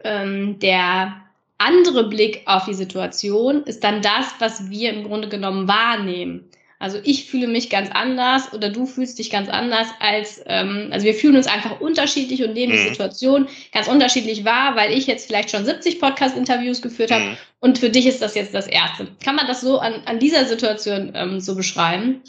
ähm, 0.04 0.60
der 0.60 1.24
andere 1.58 2.08
Blick 2.08 2.44
auf 2.46 2.66
die 2.66 2.76
Situation 2.76 3.64
ist 3.64 3.84
dann 3.84 4.04
das, 4.04 4.36
was 4.38 4.70
wir 4.70 4.94
im 4.94 5.06
Grunde 5.06 5.28
genommen 5.28 5.68
wahrnehmen. 5.68 6.52
Also 6.82 7.00
ich 7.04 7.30
fühle 7.30 7.48
mich 7.48 7.70
ganz 7.70 7.90
anders 7.92 8.54
oder 8.54 8.70
du 8.70 8.86
fühlst 8.86 9.20
dich 9.20 9.30
ganz 9.30 9.50
anders 9.50 9.88
als, 10.00 10.42
ähm, 10.48 10.90
also 10.92 11.06
wir 11.06 11.14
fühlen 11.14 11.36
uns 11.36 11.48
einfach 11.48 11.80
unterschiedlich 11.80 12.44
und 12.44 12.54
nehmen 12.54 12.74
mhm. 12.74 12.78
die 12.78 12.90
Situation 12.90 13.48
ganz 13.72 13.88
unterschiedlich 13.88 14.46
wahr, 14.46 14.76
weil 14.76 14.92
ich 14.92 15.08
jetzt 15.08 15.28
vielleicht 15.28 15.52
schon 15.52 15.64
70 15.64 16.00
Podcast-Interviews 16.00 16.82
geführt 16.82 17.12
habe 17.12 17.24
mhm. 17.24 17.38
und 17.60 17.78
für 17.78 17.92
dich 17.92 18.08
ist 18.08 18.22
das 18.22 18.36
jetzt 18.36 18.54
das 18.54 18.68
erste. 18.68 19.08
Kann 19.24 19.36
man 19.36 19.48
das 19.48 19.62
so 19.62 19.80
an, 19.80 20.02
an 20.06 20.20
dieser 20.20 20.46
Situation 20.46 21.12
ähm, 21.14 21.40
so 21.40 21.56
beschreiben? 21.56 22.24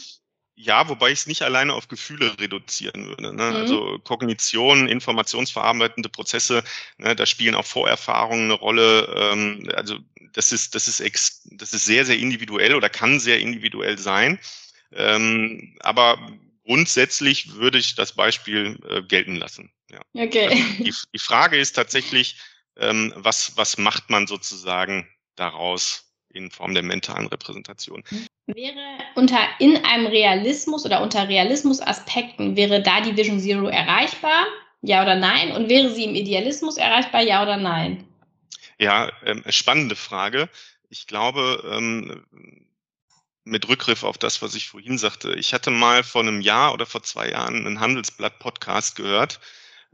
ja, 0.63 0.89
wobei 0.89 1.11
ich 1.11 1.21
es 1.21 1.27
nicht 1.27 1.43
alleine 1.43 1.75
auf 1.75 1.89
Gefühle 1.89 2.39
reduzieren 2.39 3.07
würde. 3.07 3.35
Ne? 3.35 3.51
Mhm. 3.51 3.57
Also 3.57 3.99
Kognition, 4.05 4.87
informationsverarbeitende 4.87 6.09
Prozesse, 6.09 6.63
ne, 6.99 7.17
da 7.17 7.27
spielen 7.27 7.57
auch 7.57 7.65
Vorerfahrungen 7.65 8.45
eine 8.45 8.55
Rolle. 8.55 9.13
Ähm, 9.17 9.69
also 9.75 9.97
das 10.33 10.53
ist, 10.53 10.75
das 10.75 10.89
ist 10.89 11.01
ex, 11.01 11.43
das 11.53 11.73
ist 11.73 11.85
sehr, 11.85 12.05
sehr 12.05 12.19
individuell 12.19 12.75
oder 12.75 12.89
kann 12.89 13.21
sehr 13.21 13.41
individuell 13.41 13.99
sein. 13.99 14.39
Ähm, 14.95 15.77
aber 15.81 16.19
grundsätzlich 16.65 17.55
würde 17.55 17.79
ich 17.79 17.95
das 17.95 18.13
Beispiel 18.13 18.79
äh, 18.89 19.03
gelten 19.03 19.37
lassen. 19.37 19.71
Ja. 19.91 20.01
Okay. 20.15 20.49
Also 20.49 20.83
die, 20.85 20.95
die, 21.15 21.19
Frage 21.19 21.59
ist 21.59 21.73
tatsächlich, 21.75 22.37
ähm, 22.77 23.13
was, 23.17 23.57
was 23.57 23.79
macht 23.79 24.11
man 24.11 24.27
sozusagen 24.27 25.09
daraus 25.37 26.13
in 26.31 26.51
Form 26.51 26.75
der 26.75 26.83
mentalen 26.83 27.27
Repräsentation? 27.27 28.03
Wäre 28.47 28.99
unter 29.15 29.39
in 29.59 29.77
einem 29.85 30.07
Realismus 30.07 30.85
oder 30.85 31.03
unter 31.03 31.29
Realismusaspekten 31.29 32.57
wäre 32.57 32.83
da 32.83 33.01
die 33.01 33.17
Vision 33.17 33.39
Zero 33.39 33.67
erreichbar? 33.67 34.47
Ja 34.81 35.03
oder 35.03 35.15
nein? 35.15 35.53
Und 35.53 35.69
wäre 35.69 35.91
sie 35.91 36.05
im 36.05 36.15
Idealismus 36.15 36.77
erreichbar? 36.77 37.23
Ja 37.23 37.43
oder 37.43 37.57
nein? 37.57 38.05
Ja, 38.79 39.11
ähm, 39.25 39.45
spannende 39.51 39.97
Frage. 39.97 40.49
Ich 40.89 41.07
glaube, 41.07 41.63
ähm, 41.71 42.25
mit 43.45 43.69
Rückgriff 43.69 44.05
auf 44.05 44.19
das, 44.19 44.43
was 44.43 44.55
ich 44.55 44.69
vorhin 44.69 44.99
sagte, 44.99 45.35
ich 45.35 45.53
hatte 45.53 45.71
mal 45.71 46.05
vor 46.05 46.23
einem 46.23 46.41
Jahr 46.41 46.73
oder 46.73 46.87
vor 46.87 47.03
zwei 47.03 47.31
Jahren 47.31 47.67
einen 47.67 47.81
Handelsblatt-Podcast 47.81 48.97
gehört 48.97 49.41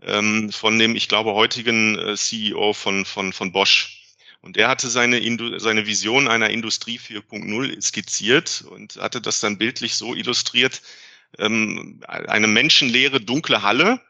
ähm, 0.02 0.52
von 0.52 0.78
dem, 0.78 0.96
ich 0.96 1.08
glaube, 1.08 1.34
heutigen 1.34 1.98
äh, 1.98 2.16
CEO 2.16 2.72
von, 2.72 3.04
von, 3.04 3.32
von 3.32 3.52
Bosch. 3.52 3.94
Und 4.40 4.56
der 4.56 4.68
hatte 4.68 4.88
seine, 4.88 5.20
seine 5.58 5.86
Vision 5.86 6.28
einer 6.28 6.50
Industrie 6.50 6.98
4.0 6.98 7.82
skizziert 7.82 8.64
und 8.70 8.96
hatte 8.96 9.20
das 9.20 9.40
dann 9.40 9.58
bildlich 9.58 9.96
so 9.96 10.14
illustriert, 10.14 10.80
ähm, 11.38 12.00
eine 12.06 12.46
menschenleere, 12.46 13.20
dunkle 13.20 13.62
Halle, 13.62 14.00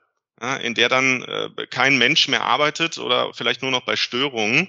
ja, 0.40 0.56
in 0.56 0.74
der 0.74 0.88
dann 0.88 1.22
äh, 1.22 1.66
kein 1.70 1.98
Mensch 1.98 2.28
mehr 2.28 2.42
arbeitet 2.42 2.98
oder 2.98 3.32
vielleicht 3.34 3.62
nur 3.62 3.70
noch 3.70 3.82
bei 3.82 3.96
Störungen 3.96 4.68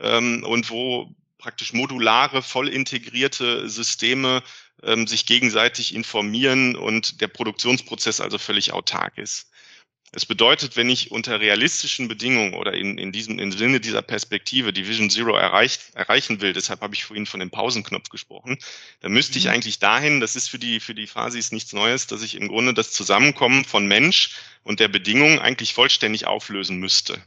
ähm, 0.00 0.44
und 0.44 0.70
wo 0.70 1.14
praktisch 1.38 1.72
modulare, 1.72 2.42
voll 2.42 2.68
integrierte 2.68 3.68
Systeme 3.68 4.42
ähm, 4.82 5.06
sich 5.06 5.26
gegenseitig 5.26 5.94
informieren 5.94 6.76
und 6.76 7.20
der 7.20 7.28
Produktionsprozess 7.28 8.20
also 8.20 8.38
völlig 8.38 8.72
autark 8.72 9.16
ist. 9.18 9.50
Es 10.16 10.24
bedeutet, 10.24 10.76
wenn 10.76 10.88
ich 10.88 11.10
unter 11.10 11.40
realistischen 11.40 12.08
Bedingungen 12.08 12.54
oder 12.54 12.72
in, 12.72 12.96
in 12.96 13.12
diesem 13.12 13.38
im 13.38 13.52
Sinne 13.52 13.80
dieser 13.80 14.00
Perspektive 14.00 14.72
die 14.72 14.88
Vision 14.88 15.10
Zero 15.10 15.36
erreicht, 15.36 15.94
erreichen 15.94 16.40
will, 16.40 16.54
deshalb 16.54 16.80
habe 16.80 16.94
ich 16.94 17.04
vorhin 17.04 17.26
von 17.26 17.38
dem 17.38 17.50
Pausenknopf 17.50 18.08
gesprochen, 18.08 18.56
dann 19.00 19.12
müsste 19.12 19.36
ich 19.36 19.44
mhm. 19.44 19.50
eigentlich 19.50 19.78
dahin, 19.78 20.20
das 20.20 20.34
ist 20.34 20.48
für 20.48 20.58
die, 20.58 20.80
für 20.80 20.94
die 20.94 21.06
Phasis 21.06 21.52
nichts 21.52 21.74
Neues, 21.74 22.06
dass 22.06 22.22
ich 22.22 22.34
im 22.34 22.48
Grunde 22.48 22.72
das 22.72 22.92
Zusammenkommen 22.92 23.66
von 23.66 23.86
Mensch 23.86 24.30
und 24.62 24.80
der 24.80 24.88
Bedingung 24.88 25.38
eigentlich 25.38 25.74
vollständig 25.74 26.26
auflösen 26.26 26.78
müsste. 26.78 27.22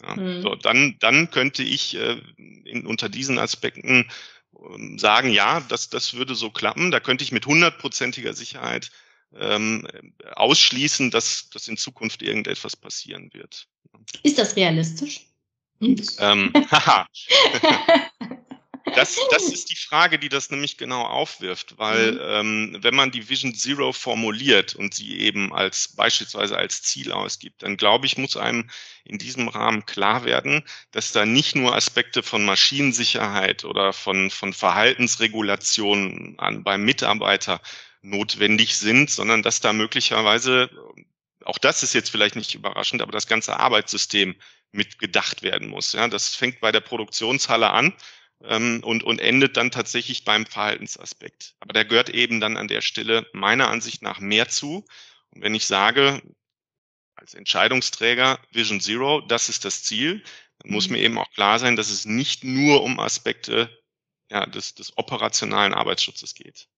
Ja, 0.00 0.14
mhm. 0.14 0.42
so, 0.42 0.54
dann, 0.54 0.94
dann 1.00 1.32
könnte 1.32 1.64
ich 1.64 1.96
äh, 1.96 2.20
in, 2.36 2.86
unter 2.86 3.08
diesen 3.08 3.40
Aspekten 3.40 4.08
äh, 4.54 4.98
sagen, 4.98 5.32
ja, 5.32 5.58
das, 5.58 5.90
das 5.90 6.14
würde 6.14 6.36
so 6.36 6.50
klappen. 6.50 6.92
Da 6.92 7.00
könnte 7.00 7.24
ich 7.24 7.32
mit 7.32 7.46
hundertprozentiger 7.46 8.32
Sicherheit 8.32 8.92
ähm, 9.38 9.86
ausschließen, 10.34 11.10
dass, 11.10 11.50
dass 11.50 11.68
in 11.68 11.76
Zukunft 11.76 12.22
irgendetwas 12.22 12.76
passieren 12.76 13.30
wird. 13.32 13.66
Ist 14.22 14.38
das 14.38 14.56
realistisch? 14.56 15.20
Ähm, 15.80 16.52
haha. 16.70 17.06
Das, 18.94 19.18
das 19.30 19.44
ist 19.44 19.70
die 19.70 19.76
Frage, 19.76 20.18
die 20.18 20.28
das 20.28 20.50
nämlich 20.50 20.76
genau 20.76 21.02
aufwirft, 21.02 21.78
weil 21.78 22.12
mhm. 22.12 22.20
ähm, 22.22 22.76
wenn 22.80 22.94
man 22.94 23.10
die 23.10 23.28
Vision 23.28 23.54
Zero 23.54 23.92
formuliert 23.92 24.74
und 24.74 24.94
sie 24.94 25.18
eben 25.20 25.52
als 25.52 25.88
beispielsweise 25.96 26.56
als 26.56 26.82
Ziel 26.82 27.10
ausgibt, 27.10 27.62
dann 27.62 27.76
glaube 27.76 28.06
ich, 28.06 28.18
muss 28.18 28.36
einem 28.36 28.70
in 29.04 29.18
diesem 29.18 29.48
Rahmen 29.48 29.86
klar 29.86 30.24
werden, 30.24 30.62
dass 30.92 31.12
da 31.12 31.24
nicht 31.24 31.56
nur 31.56 31.74
Aspekte 31.74 32.22
von 32.22 32.44
Maschinensicherheit 32.44 33.64
oder 33.64 33.92
von, 33.92 34.30
von 34.30 34.52
Verhaltensregulation 34.52 36.34
an, 36.38 36.62
beim 36.62 36.84
Mitarbeiter 36.84 37.60
notwendig 38.04 38.76
sind, 38.76 39.10
sondern 39.10 39.42
dass 39.42 39.60
da 39.60 39.72
möglicherweise, 39.72 40.70
auch 41.44 41.58
das 41.58 41.82
ist 41.82 41.94
jetzt 41.94 42.10
vielleicht 42.10 42.36
nicht 42.36 42.54
überraschend, 42.54 43.02
aber 43.02 43.12
das 43.12 43.26
ganze 43.26 43.58
Arbeitssystem 43.58 44.36
mitgedacht 44.72 45.42
werden 45.42 45.68
muss. 45.68 45.92
Ja, 45.92 46.08
das 46.08 46.34
fängt 46.34 46.60
bei 46.60 46.70
der 46.70 46.80
Produktionshalle 46.80 47.70
an 47.70 47.94
ähm, 48.42 48.82
und, 48.84 49.02
und 49.04 49.20
endet 49.20 49.56
dann 49.56 49.70
tatsächlich 49.70 50.24
beim 50.24 50.46
Verhaltensaspekt. 50.46 51.54
Aber 51.60 51.72
da 51.72 51.82
gehört 51.82 52.10
eben 52.10 52.40
dann 52.40 52.56
an 52.56 52.68
der 52.68 52.82
Stelle 52.82 53.26
meiner 53.32 53.68
Ansicht 53.68 54.02
nach 54.02 54.20
mehr 54.20 54.48
zu. 54.48 54.84
Und 55.30 55.42
wenn 55.42 55.54
ich 55.54 55.66
sage, 55.66 56.22
als 57.14 57.34
Entscheidungsträger 57.34 58.38
Vision 58.50 58.80
Zero, 58.80 59.20
das 59.22 59.48
ist 59.48 59.64
das 59.64 59.82
Ziel, 59.82 60.22
dann 60.58 60.72
muss 60.72 60.88
mhm. 60.88 60.96
mir 60.96 61.02
eben 61.02 61.18
auch 61.18 61.30
klar 61.30 61.58
sein, 61.58 61.76
dass 61.76 61.90
es 61.90 62.04
nicht 62.04 62.44
nur 62.44 62.82
um 62.82 63.00
Aspekte 63.00 63.70
ja, 64.30 64.44
des, 64.46 64.74
des 64.74 64.96
operationalen 64.98 65.72
Arbeitsschutzes 65.72 66.34
geht. 66.34 66.68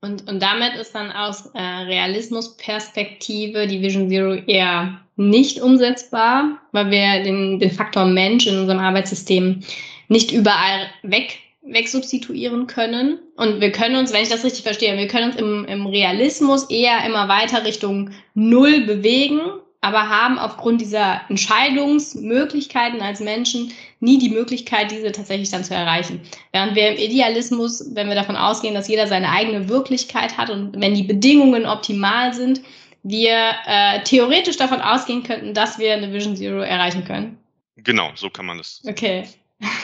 Und, 0.00 0.28
und 0.28 0.40
damit 0.40 0.76
ist 0.76 0.94
dann 0.94 1.10
aus 1.10 1.46
äh, 1.54 1.60
Realismusperspektive 1.60 3.66
die 3.66 3.82
Vision 3.82 4.08
Zero 4.08 4.34
eher 4.34 5.00
nicht 5.16 5.60
umsetzbar, 5.60 6.58
weil 6.70 6.90
wir 6.90 7.24
den, 7.24 7.58
den 7.58 7.72
Faktor 7.72 8.04
Mensch 8.04 8.46
in 8.46 8.58
unserem 8.58 8.78
Arbeitssystem 8.78 9.60
nicht 10.06 10.30
überall 10.30 10.88
weg, 11.02 11.38
wegsubstituieren 11.62 12.68
können. 12.68 13.18
Und 13.36 13.60
wir 13.60 13.72
können 13.72 13.96
uns, 13.96 14.12
wenn 14.12 14.22
ich 14.22 14.28
das 14.28 14.44
richtig 14.44 14.62
verstehe, 14.62 14.96
wir 14.96 15.08
können 15.08 15.32
uns 15.32 15.40
im, 15.40 15.64
im 15.64 15.86
Realismus 15.86 16.70
eher 16.70 17.04
immer 17.04 17.26
weiter 17.26 17.64
Richtung 17.64 18.10
Null 18.34 18.82
bewegen, 18.82 19.40
aber 19.80 20.08
haben 20.08 20.38
aufgrund 20.38 20.80
dieser 20.80 21.20
Entscheidungsmöglichkeiten 21.28 23.00
als 23.00 23.20
Menschen 23.20 23.72
nie 24.00 24.18
die 24.18 24.30
Möglichkeit, 24.30 24.90
diese 24.90 25.12
tatsächlich 25.12 25.50
dann 25.50 25.64
zu 25.64 25.74
erreichen. 25.74 26.20
Während 26.52 26.74
wir 26.74 26.88
im 26.88 26.96
Idealismus, 26.96 27.94
wenn 27.94 28.08
wir 28.08 28.16
davon 28.16 28.36
ausgehen, 28.36 28.74
dass 28.74 28.88
jeder 28.88 29.06
seine 29.06 29.30
eigene 29.30 29.68
Wirklichkeit 29.68 30.36
hat 30.36 30.50
und 30.50 30.80
wenn 30.80 30.94
die 30.94 31.04
Bedingungen 31.04 31.64
optimal 31.64 32.34
sind, 32.34 32.60
wir 33.04 33.52
äh, 33.66 34.02
theoretisch 34.02 34.56
davon 34.56 34.80
ausgehen 34.80 35.22
könnten, 35.22 35.54
dass 35.54 35.78
wir 35.78 35.94
eine 35.94 36.12
Vision 36.12 36.36
Zero 36.36 36.60
erreichen 36.60 37.04
können. 37.04 37.38
Genau, 37.76 38.10
so 38.16 38.28
kann 38.28 38.46
man 38.46 38.58
das. 38.58 38.82
Okay. 38.86 39.24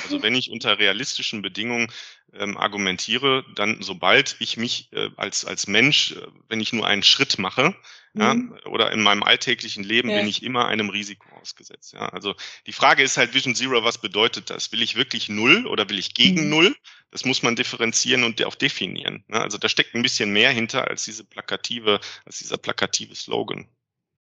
Also 0.05 0.23
wenn 0.23 0.35
ich 0.35 0.51
unter 0.51 0.79
realistischen 0.79 1.43
Bedingungen 1.43 1.91
ähm, 2.33 2.57
argumentiere, 2.57 3.45
dann 3.55 3.83
sobald 3.83 4.37
ich 4.39 4.57
mich 4.57 4.93
äh, 4.93 5.11
als, 5.17 5.45
als 5.45 5.67
Mensch, 5.67 6.13
äh, 6.13 6.27
wenn 6.49 6.61
ich 6.61 6.73
nur 6.73 6.87
einen 6.87 7.03
Schritt 7.03 7.39
mache, 7.39 7.75
mhm. 8.13 8.21
ja, 8.21 8.67
oder 8.67 8.93
in 8.93 9.03
meinem 9.03 9.23
alltäglichen 9.23 9.83
Leben 9.83 10.11
ja. 10.11 10.19
bin 10.19 10.29
ich 10.29 10.43
immer 10.43 10.67
einem 10.69 10.91
Risiko 10.91 11.27
ausgesetzt. 11.41 11.93
Ja. 11.93 12.09
Also 12.11 12.35
die 12.67 12.73
Frage 12.73 13.03
ist 13.03 13.17
halt 13.17 13.35
Vision 13.35 13.55
Zero, 13.55 13.83
was 13.85 13.99
bedeutet 13.99 14.51
das? 14.51 14.71
Will 14.73 14.83
ich 14.83 14.97
wirklich 14.97 15.29
null 15.29 15.67
oder 15.67 15.89
will 15.89 15.99
ich 15.99 16.15
gegen 16.15 16.45
mhm. 16.45 16.51
null? 16.51 16.77
Das 17.11 17.25
muss 17.25 17.43
man 17.43 17.57
differenzieren 17.57 18.25
und 18.25 18.43
auch 18.45 18.57
definieren. 18.57 19.25
Ne? 19.29 19.41
Also 19.41 19.59
da 19.59 19.69
steckt 19.69 19.95
ein 19.95 20.03
bisschen 20.03 20.33
mehr 20.33 20.51
hinter 20.51 20.89
als 20.89 21.05
diese 21.05 21.25
plakative, 21.25 22.01
als 22.25 22.39
dieser 22.39 22.59
plakative 22.59 23.15
Slogan. 23.15 23.69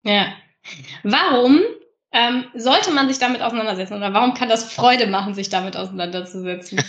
Ja. 0.03 0.35
Warum 1.03 1.61
ähm, 2.13 2.45
sollte 2.55 2.91
man 2.91 3.07
sich 3.07 3.19
damit 3.19 3.41
auseinandersetzen 3.41 3.95
oder 3.95 4.13
warum 4.13 4.33
kann 4.33 4.49
das 4.49 4.71
Freude 4.71 5.07
machen, 5.07 5.33
sich 5.33 5.49
damit 5.49 5.75
auseinanderzusetzen? 5.75 6.83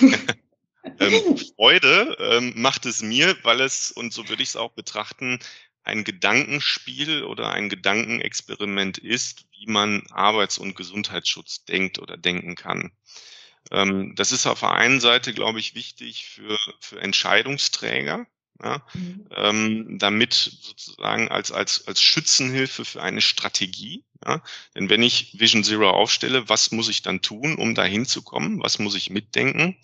ähm, 1.00 1.36
Freude 1.56 2.16
ähm, 2.18 2.52
macht 2.56 2.86
es 2.86 3.02
mir, 3.02 3.36
weil 3.42 3.60
es, 3.60 3.90
und 3.90 4.12
so 4.12 4.28
würde 4.28 4.42
ich 4.42 4.50
es 4.50 4.56
auch 4.56 4.72
betrachten, 4.72 5.38
ein 5.84 6.04
Gedankenspiel 6.04 7.24
oder 7.24 7.50
ein 7.50 7.68
Gedankenexperiment 7.68 8.98
ist, 8.98 9.46
wie 9.52 9.66
man 9.66 10.04
Arbeits- 10.10 10.58
und 10.58 10.76
Gesundheitsschutz 10.76 11.64
denkt 11.64 11.98
oder 11.98 12.16
denken 12.16 12.54
kann. 12.54 12.92
Ähm, 13.70 14.14
das 14.16 14.32
ist 14.32 14.46
auf 14.46 14.60
der 14.60 14.72
einen 14.72 15.00
Seite, 15.00 15.32
glaube 15.32 15.58
ich, 15.58 15.74
wichtig 15.74 16.26
für, 16.26 16.58
für 16.80 17.00
Entscheidungsträger, 17.00 18.26
ja, 18.62 18.86
mhm. 18.94 19.26
ähm, 19.34 19.98
damit 19.98 20.34
sozusagen 20.34 21.28
als, 21.28 21.50
als, 21.52 21.86
als 21.86 22.00
Schützenhilfe 22.00 22.84
für 22.84 23.02
eine 23.02 23.20
Strategie. 23.20 24.04
Ja, 24.26 24.42
denn 24.74 24.88
wenn 24.88 25.02
ich 25.02 25.38
Vision 25.38 25.64
Zero 25.64 25.90
aufstelle, 25.90 26.48
was 26.48 26.70
muss 26.72 26.88
ich 26.88 27.02
dann 27.02 27.22
tun, 27.22 27.56
um 27.56 27.74
dahin 27.74 28.06
zu 28.06 28.22
kommen? 28.22 28.62
Was 28.62 28.78
muss 28.78 28.94
ich 28.94 29.10
mitdenken? 29.10 29.76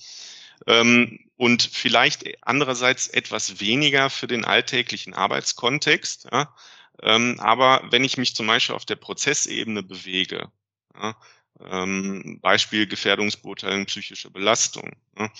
Ähm, 0.66 1.20
und 1.36 1.62
vielleicht 1.62 2.24
andererseits 2.46 3.08
etwas 3.08 3.60
weniger 3.60 4.10
für 4.10 4.26
den 4.26 4.44
alltäglichen 4.44 5.14
Arbeitskontext. 5.14 6.28
Ja, 6.32 6.54
ähm, 7.02 7.38
aber 7.40 7.82
wenn 7.90 8.04
ich 8.04 8.16
mich 8.18 8.34
zum 8.34 8.46
Beispiel 8.46 8.74
auf 8.74 8.84
der 8.84 8.96
Prozessebene 8.96 9.82
bewege, 9.82 10.50
ja, 10.94 11.16
ähm, 11.60 12.40
Beispiel 12.40 12.86
Gefährdungsbeurteilung 12.86 13.86
psychische 13.86 14.30
Belastung, 14.30 14.96
ja, 15.18 15.30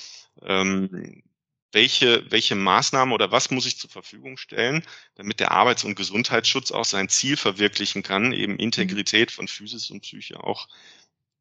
ähm, 0.42 1.22
welche, 1.72 2.30
welche 2.30 2.54
Maßnahmen 2.54 3.12
oder 3.12 3.30
was 3.30 3.50
muss 3.50 3.66
ich 3.66 3.78
zur 3.78 3.90
Verfügung 3.90 4.36
stellen, 4.36 4.82
damit 5.16 5.40
der 5.40 5.50
Arbeits- 5.50 5.84
und 5.84 5.96
Gesundheitsschutz 5.96 6.70
auch 6.70 6.84
sein 6.84 7.08
Ziel 7.08 7.36
verwirklichen 7.36 8.02
kann, 8.02 8.32
eben 8.32 8.54
mhm. 8.54 8.58
Integrität 8.58 9.30
von 9.30 9.48
Physis 9.48 9.90
und 9.90 10.00
Psyche 10.00 10.42
auch 10.42 10.68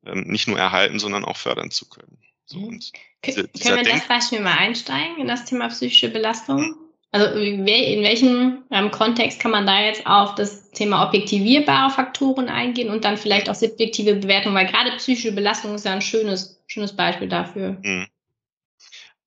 ähm, 0.05 0.23
nicht 0.27 0.47
nur 0.47 0.59
erhalten, 0.59 0.99
sondern 0.99 1.25
auch 1.25 1.37
fördern 1.37 1.71
zu 1.71 1.87
können. 1.87 2.17
So, 2.45 2.59
mhm. 2.59 2.67
und 2.67 2.91
diese, 3.25 3.47
Können 3.47 3.85
wir 3.85 3.93
das 3.93 4.07
Beispiel 4.07 4.41
mal 4.41 4.57
einsteigen 4.57 5.17
in 5.17 5.27
das 5.27 5.45
Thema 5.45 5.69
psychische 5.69 6.09
Belastung? 6.09 6.75
Also 7.11 7.39
in 7.39 7.65
welchem 7.65 8.63
ähm, 8.69 8.91
Kontext 8.91 9.39
kann 9.39 9.51
man 9.51 9.65
da 9.65 9.81
jetzt 9.81 10.05
auf 10.05 10.35
das 10.35 10.71
Thema 10.71 11.07
objektivierbare 11.07 11.89
Faktoren 11.89 12.49
eingehen 12.49 12.89
und 12.89 13.05
dann 13.05 13.17
vielleicht 13.17 13.49
auch 13.49 13.55
subjektive 13.55 14.15
Bewertung, 14.15 14.53
weil 14.53 14.67
gerade 14.67 14.91
psychische 14.97 15.31
Belastung 15.31 15.73
ist 15.73 15.85
ja 15.85 15.93
ein 15.93 16.01
schönes, 16.01 16.61
schönes 16.67 16.93
Beispiel 16.95 17.29
dafür. 17.29 17.77
Mhm. 17.81 18.07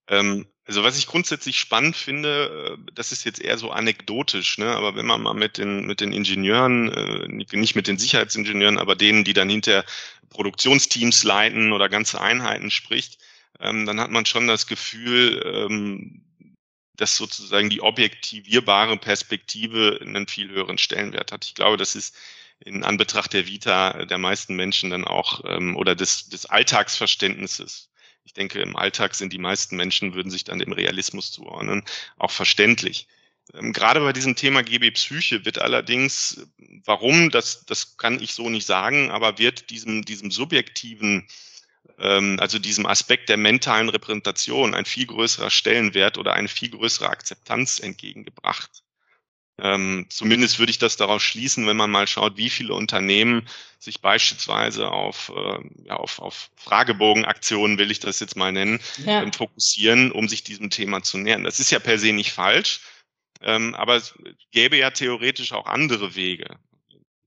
Ähm, 0.09 0.47
also 0.71 0.85
was 0.85 0.97
ich 0.97 1.09
grundsätzlich 1.09 1.59
spannend 1.59 1.97
finde, 1.97 2.79
äh, 2.79 2.93
das 2.95 3.11
ist 3.11 3.25
jetzt 3.25 3.41
eher 3.41 3.59
so 3.59 3.73
anekdotisch, 3.73 4.57
ne? 4.57 4.69
aber 4.69 4.95
wenn 4.95 5.05
man 5.05 5.21
mal 5.21 5.35
mit 5.35 5.59
den, 5.59 5.85
mit 5.85 6.01
den 6.01 6.13
Ingenieuren, 6.13 6.93
äh, 6.93 7.27
nicht 7.57 7.75
mit 7.75 7.89
den 7.89 7.99
Sicherheitsingenieuren, 7.99 8.79
aber 8.79 8.95
denen, 8.95 9.25
die 9.25 9.33
dann 9.33 9.51
hinter 9.51 9.85
Produktionsteams 10.29 11.25
leiten 11.25 11.73
oder 11.73 11.89
ganze 11.89 12.21
Einheiten 12.21 12.71
spricht, 12.71 13.19
ähm, 13.59 13.85
dann 13.85 13.99
hat 13.99 14.13
man 14.13 14.27
schon 14.27 14.47
das 14.47 14.69
Gefühl, 14.69 15.43
ähm, 15.45 16.23
dass 16.97 17.17
sozusagen 17.17 17.69
die 17.69 17.81
objektivierbare 17.81 18.97
Perspektive 18.97 19.99
einen 20.01 20.29
viel 20.29 20.51
höheren 20.51 20.79
Stellenwert 20.79 21.33
hat. 21.33 21.47
Ich 21.47 21.57
glaube, 21.57 21.79
das 21.79 21.97
ist 21.97 22.17
in 22.61 22.85
Anbetracht 22.85 23.33
der 23.33 23.49
Vita 23.49 24.05
der 24.05 24.19
meisten 24.19 24.55
Menschen 24.55 24.91
dann 24.91 25.05
auch 25.05 25.43
ähm, 25.47 25.77
oder 25.77 25.97
des, 25.97 26.29
des 26.29 26.47
Alltagsverständnisses. 26.47 27.90
Ich 28.31 28.35
denke, 28.35 28.61
im 28.61 28.77
Alltag 28.77 29.17
sind 29.17 29.33
die 29.33 29.39
meisten 29.39 29.75
Menschen, 29.75 30.15
würden 30.15 30.31
sich 30.31 30.45
dann 30.45 30.61
dem 30.61 30.71
Realismus 30.73 31.33
zuordnen, 31.33 31.85
auch 32.17 32.31
verständlich. 32.31 33.09
Ähm, 33.55 33.73
gerade 33.73 33.99
bei 33.99 34.13
diesem 34.13 34.37
Thema 34.37 34.63
GB 34.63 34.93
Psyche 34.93 35.45
wird 35.45 35.59
allerdings, 35.59 36.47
warum, 36.85 37.31
das, 37.31 37.67
das 37.67 37.97
kann 37.97 38.23
ich 38.23 38.33
so 38.35 38.49
nicht 38.49 38.69
sagen, 38.69 39.11
aber 39.11 39.39
wird 39.39 39.71
diesem, 39.71 40.05
diesem 40.05 40.31
subjektiven 40.31 41.27
ähm, 41.99 42.37
also 42.39 42.61
diesem 42.61 42.87
Aspekt 42.87 43.29
der 43.31 43.37
mentalen 43.37 43.89
Repräsentation 43.89 44.77
ein 44.77 44.85
viel 44.85 45.07
größerer 45.07 45.51
Stellenwert 45.51 46.17
oder 46.17 46.35
eine 46.35 46.47
viel 46.47 46.71
größere 46.71 47.11
Akzeptanz 47.11 47.81
entgegengebracht. 47.81 48.85
Ähm, 49.63 50.07
zumindest 50.09 50.59
würde 50.59 50.71
ich 50.71 50.79
das 50.79 50.97
daraus 50.97 51.23
schließen, 51.23 51.67
wenn 51.67 51.77
man 51.77 51.91
mal 51.91 52.07
schaut, 52.07 52.37
wie 52.37 52.51
viele 52.51 52.75
Unternehmen 52.75 53.47
sich 53.79 54.01
beispielsweise 54.01 54.91
auf, 54.91 55.33
äh, 55.35 55.87
ja, 55.87 55.97
auf, 55.97 56.19
auf 56.19 56.51
Fragebogenaktionen, 56.57 57.79
will 57.79 57.91
ich 57.91 58.01
das 58.01 58.21
jetzt 58.21 58.37
mal 58.37 58.53
nennen, 58.53 58.81
ja. 59.05 59.23
ähm, 59.23 59.33
fokussieren, 59.33 60.13
um 60.13 60.29
sich 60.29 60.43
diesem 60.43 60.71
Thema 60.71 61.03
zu 61.03 61.19
nähern. 61.19 61.45
Das 61.45 61.61
ist 61.61 61.71
ja 61.71 61.79
per 61.79 61.99
se 61.99 62.13
nicht 62.13 62.33
falsch, 62.33 62.81
ähm, 63.43 63.75
aber 63.75 63.97
es 63.97 64.15
gäbe 64.51 64.77
ja 64.77 64.91
theoretisch 64.91 65.53
auch 65.53 65.67
andere 65.67 66.15
Wege. 66.15 66.59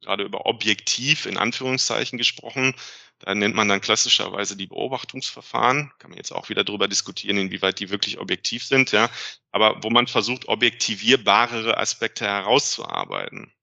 Gerade 0.03 0.24
über 0.24 0.45
objektiv 0.45 1.25
in 1.25 1.38
Anführungszeichen 1.38 2.17
gesprochen, 2.17 2.75
da 3.19 3.33
nennt 3.33 3.55
man 3.55 3.69
dann 3.69 3.79
klassischerweise 3.79 4.57
die 4.57 4.67
Beobachtungsverfahren. 4.67 5.91
Kann 5.98 6.12
man 6.12 6.17
jetzt 6.17 6.33
auch 6.33 6.50
wieder 6.50 6.65
darüber 6.65 6.89
diskutieren, 6.89 7.38
inwieweit 7.38 7.79
die 7.79 7.89
wirklich 7.89 8.19
objektiv 8.19 8.65
sind, 8.65 8.91
ja. 8.91 9.10
Aber 9.51 9.81
wo 9.81 9.89
man 9.89 10.07
versucht, 10.07 10.48
objektivierbarere 10.50 11.77
Aspekte 11.77 12.25
herauszuarbeiten. 12.25 13.53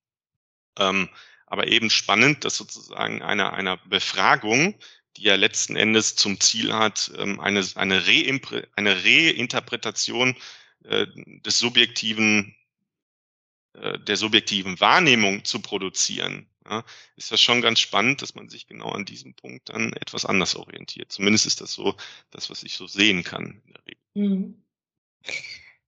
Ähm, 0.78 1.10
aber 1.46 1.66
eben 1.66 1.90
spannend, 1.90 2.44
dass 2.44 2.56
sozusagen 2.56 3.22
einer, 3.22 3.52
einer 3.52 3.76
Befragung, 3.76 4.78
die 5.16 5.24
ja 5.24 5.34
letzten 5.34 5.76
Endes 5.76 6.16
zum 6.16 6.40
Ziel 6.40 6.72
hat, 6.72 7.10
ähm, 7.18 7.40
eine, 7.40 7.66
eine, 7.74 8.06
Reimpre 8.06 8.68
eine 8.76 9.04
Reinterpretation 9.04 10.36
äh, 10.84 11.06
des 11.16 11.58
subjektiven, 11.58 12.56
der 13.74 14.16
subjektiven 14.16 14.80
Wahrnehmung 14.80 15.44
zu 15.44 15.60
produzieren, 15.60 16.46
ja, 16.68 16.84
ist 17.16 17.32
das 17.32 17.40
schon 17.40 17.62
ganz 17.62 17.80
spannend, 17.80 18.22
dass 18.22 18.34
man 18.34 18.48
sich 18.48 18.66
genau 18.66 18.90
an 18.90 19.04
diesem 19.04 19.34
Punkt 19.34 19.68
dann 19.68 19.92
etwas 19.94 20.24
anders 20.24 20.54
orientiert. 20.56 21.10
Zumindest 21.10 21.46
ist 21.46 21.60
das 21.60 21.72
so 21.72 21.94
das, 22.30 22.50
was 22.50 22.62
ich 22.62 22.74
so 22.74 22.86
sehen 22.86 23.24
kann 23.24 23.60
in 23.66 23.72
der 23.72 23.86
Regel. 23.86 24.02
Mhm. 24.14 24.62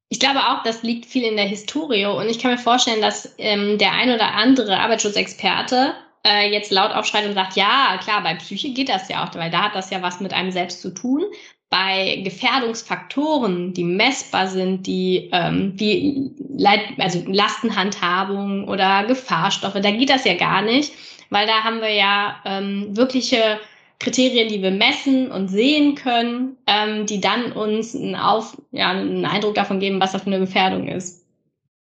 Ich 0.09 0.21
glaube 0.21 0.41
auch, 0.41 0.63
das 0.63 0.83
liegt 0.83 1.07
viel 1.07 1.25
in 1.25 1.37
der 1.37 1.47
Historie 1.47 2.05
und 2.05 2.29
ich 2.29 2.39
kann 2.39 2.51
mir 2.51 2.59
vorstellen, 2.59 3.01
dass 3.01 3.35
ähm, 3.39 3.79
der 3.79 3.93
ein 3.93 4.11
oder 4.11 4.35
andere 4.35 4.79
Arbeitsschutzexperte 4.79 5.95
äh, 6.25 6.53
jetzt 6.53 6.71
laut 6.71 6.93
aufschreit 6.93 7.27
und 7.27 7.35
sagt, 7.35 7.57
ja, 7.57 7.99
klar, 8.03 8.23
bei 8.23 8.35
Psyche 8.35 8.73
geht 8.75 8.89
das 8.89 9.09
ja 9.09 9.25
auch, 9.25 9.35
weil 9.35 9.51
da 9.51 9.63
hat 9.63 9.75
das 9.75 9.91
ja 9.91 10.03
was 10.03 10.21
mit 10.21 10.33
einem 10.33 10.53
selbst 10.53 10.83
zu 10.83 10.93
tun. 10.93 11.25
Bei 11.73 12.21
Gefährdungsfaktoren, 12.23 13.73
die 13.73 13.85
messbar 13.85 14.47
sind, 14.47 14.87
die 14.87 15.31
ähm, 15.33 15.73
wie 15.77 16.31
Leit 16.55 16.83
also 16.99 17.25
Lastenhandhabung 17.27 18.69
oder 18.69 19.05
Gefahrstoffe, 19.05 19.81
da 19.81 19.91
geht 19.91 20.11
das 20.11 20.27
ja 20.27 20.35
gar 20.35 20.61
nicht, 20.61 20.93
weil 21.31 21.47
da 21.47 21.65
haben 21.65 21.81
wir 21.81 21.95
ja 21.95 22.43
ähm, 22.45 22.95
wirkliche 22.95 23.59
Kriterien, 24.01 24.49
die 24.49 24.61
wir 24.61 24.71
messen 24.71 25.31
und 25.31 25.49
sehen 25.49 25.95
können, 25.95 26.59
ähm, 26.67 27.07
die 27.07 27.23
dann 27.23 27.53
uns 27.53 27.97
einen, 27.97 28.17
Auf, 28.17 28.61
ja, 28.73 28.91
einen 28.91 29.25
Eindruck 29.25 29.55
davon 29.55 29.81
geben, 29.81 29.99
was 29.99 30.13
das 30.13 30.25
für 30.25 30.27
eine 30.27 30.41
Gefährdung 30.41 30.89
ist. 30.89 31.25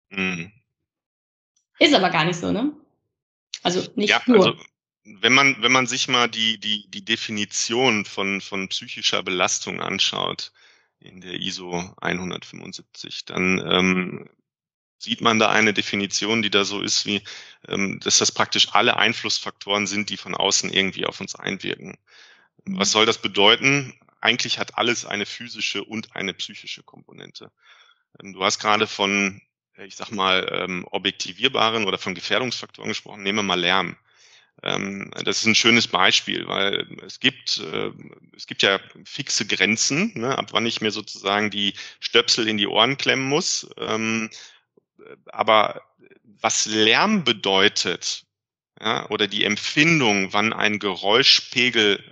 Mhm. 0.09 0.51
Ist 1.79 1.93
aber 1.95 2.09
gar 2.09 2.25
nicht 2.25 2.37
so, 2.37 2.51
ne? 2.51 2.73
Also 3.63 3.89
nicht 3.95 4.09
ja, 4.09 4.21
nur. 4.25 4.45
Also 4.45 4.57
wenn 5.03 5.33
man, 5.33 5.61
wenn 5.61 5.71
man 5.71 5.87
sich 5.87 6.07
mal 6.07 6.29
die, 6.29 6.59
die, 6.59 6.89
die 6.89 7.03
Definition 7.03 8.05
von, 8.05 8.41
von 8.41 8.67
psychischer 8.69 9.23
Belastung 9.23 9.81
anschaut 9.81 10.51
in 10.99 11.21
der 11.21 11.35
ISO 11.35 11.93
175, 12.01 13.25
dann 13.25 13.59
ähm, 13.59 14.29
sieht 14.97 15.21
man 15.21 15.39
da 15.39 15.49
eine 15.49 15.73
Definition, 15.73 16.41
die 16.41 16.49
da 16.49 16.65
so 16.65 16.81
ist, 16.81 17.05
wie, 17.05 17.23
ähm, 17.67 17.99
dass 18.01 18.17
das 18.17 18.31
praktisch 18.31 18.69
alle 18.73 18.97
Einflussfaktoren 18.97 19.87
sind, 19.87 20.09
die 20.09 20.17
von 20.17 20.35
außen 20.35 20.71
irgendwie 20.71 21.05
auf 21.05 21.21
uns 21.21 21.35
einwirken. 21.35 21.97
Was 22.65 22.89
mhm. 22.89 22.91
soll 22.91 23.05
das 23.05 23.21
bedeuten? 23.21 23.97
Eigentlich 24.21 24.59
hat 24.59 24.77
alles 24.77 25.05
eine 25.05 25.25
physische 25.25 25.85
und 25.85 26.15
eine 26.15 26.33
psychische 26.33 26.83
Komponente. 26.83 27.51
Ähm, 28.21 28.33
du 28.33 28.43
hast 28.43 28.59
gerade 28.59 28.87
von, 28.87 29.41
ich 29.77 29.95
sag 29.95 30.11
mal, 30.11 30.47
ähm, 30.51 30.85
objektivierbaren 30.91 31.85
oder 31.85 31.97
von 31.97 32.13
Gefährdungsfaktoren 32.13 32.89
gesprochen. 32.89 33.23
Nehmen 33.23 33.39
wir 33.39 33.43
mal 33.43 33.59
Lärm. 33.59 33.95
Ähm, 34.63 35.11
das 35.23 35.39
ist 35.39 35.45
ein 35.45 35.55
schönes 35.55 35.87
Beispiel, 35.87 36.47
weil 36.47 36.87
es 37.05 37.19
gibt, 37.19 37.59
äh, 37.59 37.91
es 38.35 38.47
gibt 38.47 38.61
ja 38.61 38.79
fixe 39.05 39.45
Grenzen, 39.45 40.11
ne, 40.15 40.37
ab 40.37 40.49
wann 40.51 40.65
ich 40.65 40.81
mir 40.81 40.91
sozusagen 40.91 41.49
die 41.49 41.73
Stöpsel 41.99 42.47
in 42.47 42.57
die 42.57 42.67
Ohren 42.67 42.97
klemmen 42.97 43.27
muss. 43.27 43.69
Ähm, 43.77 44.29
aber 45.27 45.81
was 46.23 46.65
Lärm 46.65 47.23
bedeutet, 47.23 48.25
ja, 48.81 49.09
oder 49.09 49.27
die 49.27 49.43
Empfindung, 49.43 50.33
wann 50.33 50.53
ein 50.53 50.79
Geräuschpegel 50.79 52.03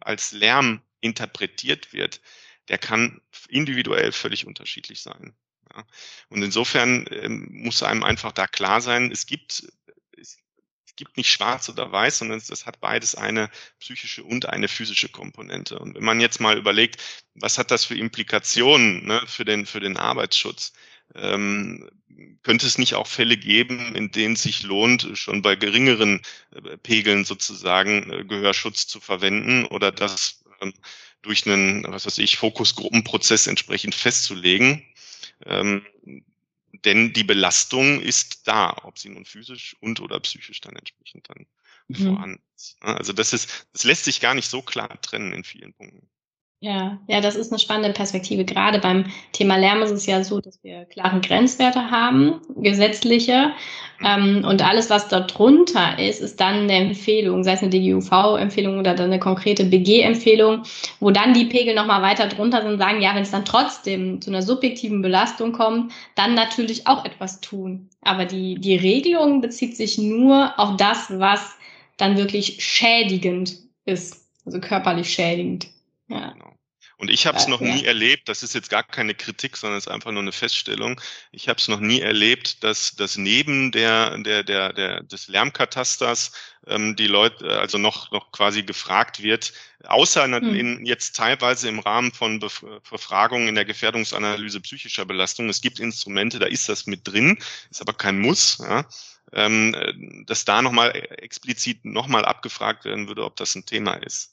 als 0.00 0.32
Lärm 0.32 0.82
interpretiert 1.00 1.92
wird, 1.92 2.20
der 2.68 2.78
kann 2.78 3.20
individuell 3.48 4.12
völlig 4.12 4.46
unterschiedlich 4.46 5.02
sein. 5.02 5.34
Ja. 5.74 5.84
Und 6.28 6.42
insofern 6.42 7.06
ähm, 7.10 7.48
muss 7.50 7.82
einem 7.82 8.02
einfach 8.04 8.32
da 8.32 8.46
klar 8.46 8.80
sein, 8.80 9.10
es 9.10 9.26
gibt 9.26 9.64
es 10.92 10.96
gibt 10.96 11.16
nicht 11.16 11.30
schwarz 11.30 11.70
oder 11.70 11.90
weiß, 11.90 12.18
sondern 12.18 12.42
das 12.46 12.66
hat 12.66 12.80
beides 12.80 13.14
eine 13.14 13.50
psychische 13.80 14.22
und 14.24 14.46
eine 14.46 14.68
physische 14.68 15.08
Komponente. 15.08 15.78
Und 15.78 15.94
wenn 15.94 16.04
man 16.04 16.20
jetzt 16.20 16.38
mal 16.38 16.58
überlegt, 16.58 17.00
was 17.34 17.56
hat 17.56 17.70
das 17.70 17.86
für 17.86 17.96
Implikationen 17.96 19.06
ne, 19.06 19.22
für, 19.26 19.46
den, 19.46 19.64
für 19.64 19.80
den 19.80 19.96
Arbeitsschutz, 19.96 20.74
ähm, 21.14 21.88
könnte 22.42 22.66
es 22.66 22.76
nicht 22.76 22.94
auch 22.94 23.06
Fälle 23.06 23.38
geben, 23.38 23.94
in 23.94 24.10
denen 24.10 24.34
es 24.34 24.42
sich 24.42 24.64
lohnt, 24.64 25.08
schon 25.14 25.40
bei 25.40 25.56
geringeren 25.56 26.20
äh, 26.54 26.76
Pegeln 26.76 27.24
sozusagen 27.24 28.12
äh, 28.12 28.24
Gehörschutz 28.24 28.86
zu 28.86 29.00
verwenden 29.00 29.64
oder 29.64 29.92
das 29.92 30.44
ähm, 30.60 30.74
durch 31.22 31.46
einen, 31.46 31.84
was 31.90 32.04
weiß 32.04 32.18
ich, 32.18 32.36
Fokusgruppenprozess 32.36 33.46
entsprechend 33.46 33.94
festzulegen? 33.94 34.84
Ähm, 35.46 35.86
denn 36.72 37.12
die 37.12 37.24
Belastung 37.24 38.00
ist 38.00 38.48
da, 38.48 38.76
ob 38.84 38.98
sie 38.98 39.10
nun 39.10 39.24
physisch 39.24 39.76
und 39.80 40.00
oder 40.00 40.18
psychisch 40.20 40.60
dann 40.60 40.76
entsprechend 40.76 41.28
dann 41.28 41.46
mhm. 41.88 41.94
vorhanden 41.94 42.42
ist. 42.56 42.76
Also 42.80 43.12
das 43.12 43.32
ist, 43.32 43.66
das 43.72 43.84
lässt 43.84 44.04
sich 44.04 44.20
gar 44.20 44.34
nicht 44.34 44.48
so 44.48 44.62
klar 44.62 45.00
trennen 45.00 45.32
in 45.32 45.44
vielen 45.44 45.74
Punkten. 45.74 46.08
Ja, 46.62 47.00
ja, 47.08 47.20
das 47.20 47.34
ist 47.34 47.50
eine 47.50 47.58
spannende 47.58 47.92
Perspektive. 47.92 48.44
Gerade 48.44 48.78
beim 48.78 49.06
Thema 49.32 49.56
Lärm 49.56 49.82
ist 49.82 49.90
es 49.90 50.06
ja 50.06 50.22
so, 50.22 50.40
dass 50.40 50.62
wir 50.62 50.84
klare 50.84 51.20
Grenzwerte 51.20 51.90
haben, 51.90 52.40
gesetzliche. 52.54 53.50
Ähm, 54.00 54.44
und 54.48 54.62
alles, 54.64 54.88
was 54.88 55.08
dort 55.08 55.36
drunter 55.36 55.98
ist, 55.98 56.20
ist 56.20 56.38
dann 56.38 56.70
eine 56.70 56.74
Empfehlung, 56.74 57.42
sei 57.42 57.54
es 57.54 57.62
eine 57.62 57.70
DGUV-Empfehlung 57.70 58.78
oder 58.78 58.94
dann 58.94 59.06
eine 59.06 59.18
konkrete 59.18 59.64
BG-Empfehlung, 59.64 60.62
wo 61.00 61.10
dann 61.10 61.34
die 61.34 61.46
Pegel 61.46 61.74
nochmal 61.74 62.00
weiter 62.00 62.28
drunter 62.28 62.62
sind, 62.62 62.78
sagen, 62.78 63.02
ja, 63.02 63.12
wenn 63.16 63.22
es 63.24 63.32
dann 63.32 63.44
trotzdem 63.44 64.20
zu 64.20 64.30
einer 64.30 64.42
subjektiven 64.42 65.02
Belastung 65.02 65.50
kommt, 65.50 65.90
dann 66.14 66.34
natürlich 66.34 66.86
auch 66.86 67.04
etwas 67.04 67.40
tun. 67.40 67.88
Aber 68.02 68.24
die, 68.24 68.54
die 68.54 68.76
Regelung 68.76 69.40
bezieht 69.40 69.76
sich 69.76 69.98
nur 69.98 70.56
auf 70.60 70.76
das, 70.76 71.18
was 71.18 71.56
dann 71.96 72.16
wirklich 72.16 72.64
schädigend 72.64 73.56
ist, 73.84 74.28
also 74.46 74.60
körperlich 74.60 75.10
schädigend. 75.10 75.66
Ja. 76.08 76.30
Genau. 76.30 76.51
Und 77.02 77.10
ich 77.10 77.26
habe 77.26 77.36
es 77.36 77.48
noch 77.48 77.58
nie 77.58 77.84
erlebt, 77.84 78.28
das 78.28 78.44
ist 78.44 78.54
jetzt 78.54 78.70
gar 78.70 78.84
keine 78.84 79.12
Kritik, 79.12 79.56
sondern 79.56 79.76
es 79.76 79.86
ist 79.86 79.92
einfach 79.92 80.12
nur 80.12 80.22
eine 80.22 80.30
Feststellung. 80.30 81.00
Ich 81.32 81.48
habe 81.48 81.58
es 81.58 81.66
noch 81.66 81.80
nie 81.80 82.00
erlebt, 82.00 82.62
dass, 82.62 82.94
dass 82.94 83.16
neben 83.16 83.72
der, 83.72 84.16
der, 84.18 84.44
der, 84.44 84.72
der, 84.72 85.02
des 85.02 85.26
Lärmkatasters 85.26 86.30
ähm, 86.68 86.94
die 86.94 87.08
Leute, 87.08 87.58
also 87.58 87.76
noch, 87.76 88.12
noch 88.12 88.30
quasi 88.30 88.62
gefragt 88.62 89.20
wird, 89.20 89.52
außer 89.82 90.22
hm. 90.26 90.54
in, 90.54 90.86
jetzt 90.86 91.16
teilweise 91.16 91.68
im 91.68 91.80
Rahmen 91.80 92.12
von 92.12 92.38
Bef 92.38 92.64
Befragungen 92.88 93.48
in 93.48 93.56
der 93.56 93.64
Gefährdungsanalyse 93.64 94.60
psychischer 94.60 95.04
Belastung. 95.04 95.48
Es 95.48 95.60
gibt 95.60 95.80
Instrumente, 95.80 96.38
da 96.38 96.46
ist 96.46 96.68
das 96.68 96.86
mit 96.86 97.08
drin, 97.08 97.36
ist 97.68 97.80
aber 97.80 97.94
kein 97.94 98.20
Muss. 98.20 98.58
Ja 98.58 98.86
ähm, 99.32 100.24
dass 100.26 100.44
da 100.44 100.62
nochmal 100.62 100.90
explizit 101.18 101.84
nochmal 101.84 102.24
abgefragt 102.24 102.84
werden 102.84 103.08
würde, 103.08 103.24
ob 103.24 103.36
das 103.36 103.54
ein 103.54 103.64
Thema 103.64 103.94
ist. 103.94 104.31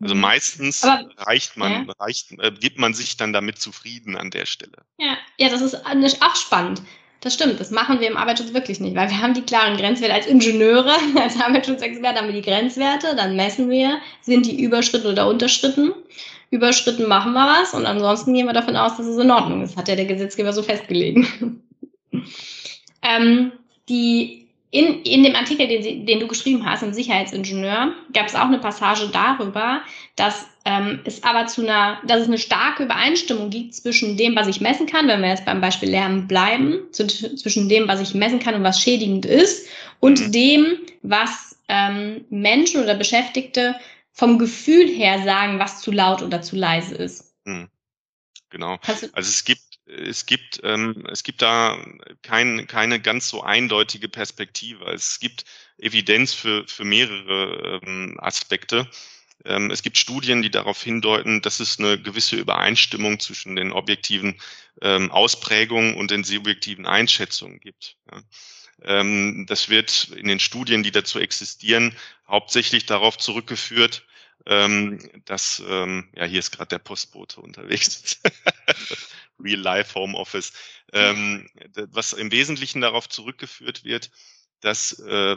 Also 0.00 0.14
meistens 0.14 0.82
Aber, 0.82 1.08
reicht 1.18 1.56
man, 1.56 1.86
ja. 1.86 1.94
reicht, 1.98 2.32
äh, 2.38 2.50
gibt 2.50 2.78
man 2.78 2.92
sich 2.92 3.16
dann 3.16 3.32
damit 3.32 3.58
zufrieden 3.58 4.16
an 4.16 4.30
der 4.30 4.44
Stelle. 4.44 4.78
Ja, 4.98 5.16
ja, 5.38 5.48
das 5.48 5.62
ist 5.62 5.74
auch 5.84 6.36
spannend. 6.36 6.82
Das 7.20 7.34
stimmt, 7.34 7.58
das 7.58 7.70
machen 7.70 7.98
wir 7.98 8.08
im 8.08 8.16
Arbeitsschutz 8.16 8.52
wirklich 8.52 8.78
nicht, 8.78 8.94
weil 8.94 9.08
wir 9.08 9.20
haben 9.20 9.32
die 9.32 9.42
klaren 9.42 9.76
Grenzwerte 9.76 10.14
als 10.14 10.26
Ingenieure, 10.26 10.94
als 11.20 11.40
Arbeitsschutzexperten 11.40 12.18
haben 12.18 12.28
wir 12.28 12.40
die 12.40 12.48
Grenzwerte, 12.48 13.16
dann 13.16 13.36
messen 13.36 13.70
wir, 13.70 13.98
sind 14.20 14.46
die 14.46 14.62
überschritten 14.62 15.08
oder 15.08 15.26
unterschritten. 15.26 15.92
Überschritten 16.50 17.08
machen 17.08 17.32
wir 17.32 17.46
was 17.46 17.74
und 17.74 17.86
ansonsten 17.86 18.32
gehen 18.32 18.46
wir 18.46 18.52
davon 18.52 18.76
aus, 18.76 18.96
dass 18.96 19.06
es 19.06 19.18
in 19.18 19.30
Ordnung 19.30 19.62
ist. 19.62 19.76
Hat 19.76 19.88
ja 19.88 19.96
der 19.96 20.04
Gesetzgeber 20.04 20.52
so 20.52 20.62
festgelegt. 20.62 21.26
ähm, 23.02 23.52
die 23.88 24.45
in, 24.76 25.02
in 25.04 25.22
dem 25.22 25.34
Artikel, 25.34 25.66
den, 25.66 26.04
den 26.04 26.20
du 26.20 26.26
geschrieben 26.26 26.66
hast, 26.66 26.82
im 26.82 26.92
Sicherheitsingenieur, 26.92 27.94
gab 28.12 28.26
es 28.26 28.34
auch 28.34 28.42
eine 28.42 28.58
Passage 28.58 29.08
darüber, 29.10 29.80
dass 30.16 30.46
ähm, 30.66 31.00
es 31.04 31.22
aber 31.22 31.46
zu 31.46 31.62
einer, 31.62 31.98
dass 32.06 32.20
es 32.20 32.26
eine 32.26 32.36
starke 32.36 32.84
Übereinstimmung 32.84 33.48
gibt 33.48 33.74
zwischen 33.74 34.18
dem, 34.18 34.36
was 34.36 34.48
ich 34.48 34.60
messen 34.60 34.86
kann, 34.86 35.08
wenn 35.08 35.22
wir 35.22 35.30
jetzt 35.30 35.46
beim 35.46 35.62
Beispiel 35.62 35.88
Lärm 35.88 36.28
bleiben, 36.28 36.80
zu, 36.92 37.06
zwischen 37.06 37.70
dem, 37.70 37.88
was 37.88 38.02
ich 38.02 38.14
messen 38.14 38.38
kann 38.38 38.54
und 38.54 38.64
was 38.64 38.78
schädigend 38.78 39.24
ist, 39.24 39.66
und 40.00 40.20
mhm. 40.20 40.32
dem, 40.32 40.78
was 41.00 41.56
ähm, 41.68 42.26
Menschen 42.28 42.82
oder 42.82 42.94
Beschäftigte 42.94 43.76
vom 44.12 44.38
Gefühl 44.38 44.88
her 44.88 45.22
sagen, 45.24 45.58
was 45.58 45.80
zu 45.80 45.90
laut 45.90 46.20
oder 46.20 46.42
zu 46.42 46.54
leise 46.54 46.96
ist. 46.96 47.34
Mhm. 47.44 47.68
Genau. 48.50 48.76
Also 48.86 49.08
es 49.14 49.44
gibt 49.44 49.65
es 49.86 50.26
gibt, 50.26 50.60
ähm, 50.64 51.06
es 51.10 51.22
gibt 51.22 51.42
da 51.42 51.78
kein, 52.22 52.66
keine 52.66 53.00
ganz 53.00 53.28
so 53.28 53.42
eindeutige 53.42 54.08
Perspektive. 54.08 54.84
Es 54.86 55.20
gibt 55.20 55.44
Evidenz 55.78 56.34
für, 56.34 56.66
für 56.66 56.84
mehrere 56.84 57.80
ähm, 57.82 58.16
Aspekte. 58.18 58.88
Ähm, 59.44 59.70
es 59.70 59.82
gibt 59.82 59.96
Studien, 59.96 60.42
die 60.42 60.50
darauf 60.50 60.82
hindeuten, 60.82 61.40
dass 61.42 61.60
es 61.60 61.78
eine 61.78 62.00
gewisse 62.00 62.36
Übereinstimmung 62.36 63.20
zwischen 63.20 63.54
den 63.54 63.72
objektiven 63.72 64.40
ähm, 64.82 65.10
Ausprägungen 65.12 65.94
und 65.94 66.10
den 66.10 66.24
subjektiven 66.24 66.86
Einschätzungen 66.86 67.60
gibt. 67.60 67.96
Ja. 68.10 68.22
Ähm, 68.82 69.46
das 69.48 69.68
wird 69.68 70.10
in 70.16 70.28
den 70.28 70.40
Studien, 70.40 70.82
die 70.82 70.90
dazu 70.90 71.18
existieren, 71.18 71.96
hauptsächlich 72.28 72.86
darauf 72.86 73.16
zurückgeführt, 73.18 74.04
ähm, 74.46 74.98
dass, 75.24 75.62
ähm, 75.66 76.08
ja, 76.14 76.24
hier 76.24 76.40
ist 76.40 76.50
gerade 76.50 76.68
der 76.68 76.78
Postbote 76.78 77.40
unterwegs. 77.40 78.20
Real-Life 79.38 79.94
Homeoffice, 79.94 80.52
ähm, 80.92 81.48
was 81.74 82.12
im 82.12 82.30
Wesentlichen 82.32 82.80
darauf 82.80 83.08
zurückgeführt 83.08 83.84
wird, 83.84 84.10
dass 84.60 84.98
äh, 85.00 85.36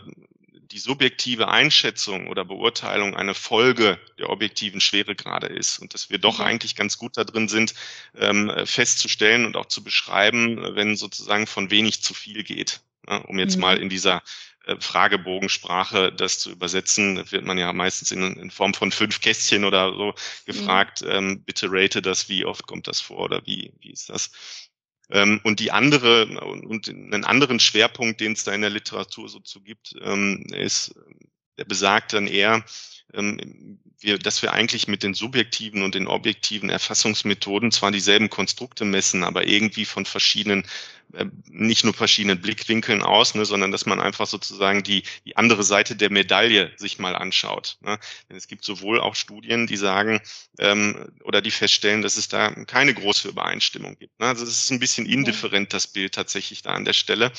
die 0.71 0.79
subjektive 0.79 1.47
Einschätzung 1.47 2.27
oder 2.27 2.45
Beurteilung 2.45 3.15
eine 3.15 3.33
Folge 3.33 3.99
der 4.19 4.29
objektiven 4.29 4.81
Schweregrade 4.81 5.47
ist 5.47 5.79
und 5.79 5.93
dass 5.93 6.09
wir 6.09 6.19
doch 6.19 6.39
mhm. 6.39 6.45
eigentlich 6.45 6.75
ganz 6.75 6.97
gut 6.97 7.17
da 7.17 7.23
drin 7.23 7.47
sind, 7.47 7.73
ähm, 8.15 8.51
festzustellen 8.65 9.45
und 9.45 9.57
auch 9.57 9.65
zu 9.65 9.83
beschreiben, 9.83 10.75
wenn 10.75 10.95
sozusagen 10.95 11.47
von 11.47 11.71
wenig 11.71 12.03
zu 12.03 12.13
viel 12.13 12.43
geht. 12.43 12.81
Ne? 13.07 13.23
Um 13.23 13.39
jetzt 13.39 13.55
mhm. 13.55 13.61
mal 13.61 13.77
in 13.77 13.89
dieser 13.89 14.21
Fragebogensprache 14.79 16.11
das 16.11 16.39
zu 16.39 16.51
übersetzen, 16.51 17.31
wird 17.31 17.45
man 17.45 17.57
ja 17.57 17.73
meistens 17.73 18.11
in, 18.11 18.21
in, 18.37 18.51
Form 18.51 18.73
von 18.73 18.91
fünf 18.91 19.21
Kästchen 19.21 19.65
oder 19.65 19.93
so 19.93 20.13
gefragt, 20.45 21.01
mhm. 21.01 21.09
ähm, 21.09 21.43
bitte 21.43 21.67
rate 21.71 22.01
das, 22.01 22.29
wie 22.29 22.45
oft 22.45 22.67
kommt 22.67 22.87
das 22.87 23.01
vor 23.01 23.19
oder 23.19 23.41
wie, 23.45 23.73
wie 23.79 23.91
ist 23.91 24.09
das? 24.09 24.31
Ähm, 25.09 25.41
und 25.43 25.59
die 25.59 25.71
andere, 25.71 26.27
und 26.41 26.87
einen 26.87 27.25
anderen 27.25 27.59
Schwerpunkt, 27.59 28.21
den 28.21 28.33
es 28.33 28.43
da 28.43 28.53
in 28.53 28.61
der 28.61 28.69
Literatur 28.69 29.27
so 29.27 29.39
zu 29.39 29.61
gibt, 29.61 29.95
ähm, 30.01 30.45
ist, 30.51 30.93
der 31.57 31.65
besagt 31.65 32.13
dann 32.13 32.27
eher, 32.27 32.63
ähm, 33.13 33.79
wir, 33.99 34.19
dass 34.19 34.41
wir 34.41 34.53
eigentlich 34.53 34.87
mit 34.87 35.03
den 35.03 35.13
subjektiven 35.13 35.81
und 35.83 35.95
den 35.95 36.07
objektiven 36.07 36.69
Erfassungsmethoden 36.69 37.71
zwar 37.71 37.91
dieselben 37.91 38.29
Konstrukte 38.29 38.85
messen, 38.85 39.23
aber 39.23 39.47
irgendwie 39.47 39.85
von 39.85 40.05
verschiedenen 40.05 40.63
äh, 40.63 40.67
nicht 41.49 41.83
nur 41.83 41.93
verschiedenen 41.93 42.39
Blickwinkeln 42.39 43.01
aus, 43.01 43.33
ne, 43.33 43.45
sondern 43.45 43.71
dass 43.71 43.85
man 43.85 43.99
einfach 43.99 44.27
sozusagen 44.27 44.83
die, 44.83 45.03
die 45.25 45.37
andere 45.37 45.63
Seite 45.63 45.95
der 45.95 46.11
Medaille 46.11 46.71
sich 46.77 46.99
mal 46.99 47.15
anschaut. 47.15 47.77
Ne. 47.81 47.99
Denn 48.29 48.37
es 48.37 48.47
gibt 48.47 48.63
sowohl 48.63 48.99
auch 48.99 49.15
Studien, 49.15 49.65
die 49.65 49.77
sagen 49.77 50.21
ähm, 50.59 51.11
oder 51.23 51.41
die 51.41 51.51
feststellen, 51.51 52.01
dass 52.01 52.17
es 52.17 52.27
da 52.27 52.51
keine 52.65 52.93
große 52.93 53.27
Übereinstimmung 53.27 53.97
gibt. 53.97 54.19
Ne. 54.19 54.27
Also 54.27 54.43
es 54.43 54.61
ist 54.61 54.71
ein 54.71 54.79
bisschen 54.79 55.05
indifferent, 55.05 55.73
das 55.73 55.87
Bild 55.87 56.13
tatsächlich 56.13 56.61
da 56.61 56.71
an 56.71 56.85
der 56.85 56.93
Stelle. 56.93 57.31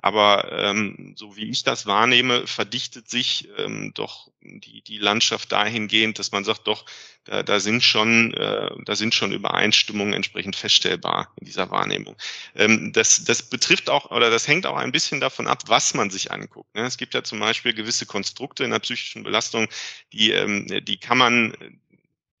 Aber 0.00 0.50
ähm, 0.52 1.14
so 1.16 1.36
wie 1.36 1.50
ich 1.50 1.64
das 1.64 1.86
wahrnehme, 1.86 2.46
verdichtet 2.46 3.10
sich 3.10 3.48
ähm, 3.58 3.92
doch 3.94 4.30
die, 4.40 4.82
die 4.82 4.98
Landschaft 4.98 5.52
dahingehend, 5.52 6.18
dass 6.18 6.32
man 6.32 6.44
sagt, 6.44 6.66
doch, 6.66 6.84
da, 7.24 7.42
da 7.42 7.60
sind 7.60 7.82
schon, 7.82 8.32
äh, 8.34 8.70
da 8.84 8.96
sind 8.96 9.14
schon 9.14 9.32
Übereinstimmungen 9.32 10.14
entsprechend 10.14 10.56
feststellbar 10.56 11.32
in 11.36 11.46
dieser 11.46 11.70
Wahrnehmung. 11.70 12.16
Ähm, 12.54 12.92
das, 12.92 13.17
das 13.24 13.42
betrifft 13.42 13.90
auch 13.90 14.10
oder 14.10 14.30
das 14.30 14.48
hängt 14.48 14.66
auch 14.66 14.76
ein 14.76 14.92
bisschen 14.92 15.20
davon 15.20 15.46
ab, 15.46 15.62
was 15.66 15.94
man 15.94 16.10
sich 16.10 16.32
anguckt. 16.32 16.74
Ne? 16.74 16.82
Es 16.82 16.98
gibt 16.98 17.14
ja 17.14 17.22
zum 17.22 17.40
Beispiel 17.40 17.74
gewisse 17.74 18.06
Konstrukte 18.06 18.64
in 18.64 18.70
der 18.70 18.78
psychischen 18.80 19.22
Belastung, 19.22 19.68
die, 20.12 20.32
ähm, 20.32 20.66
die 20.84 20.98
kann 20.98 21.18
man, 21.18 21.54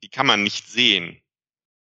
die 0.02 0.08
kann 0.08 0.26
man 0.26 0.42
nicht 0.42 0.68
sehen. 0.68 1.20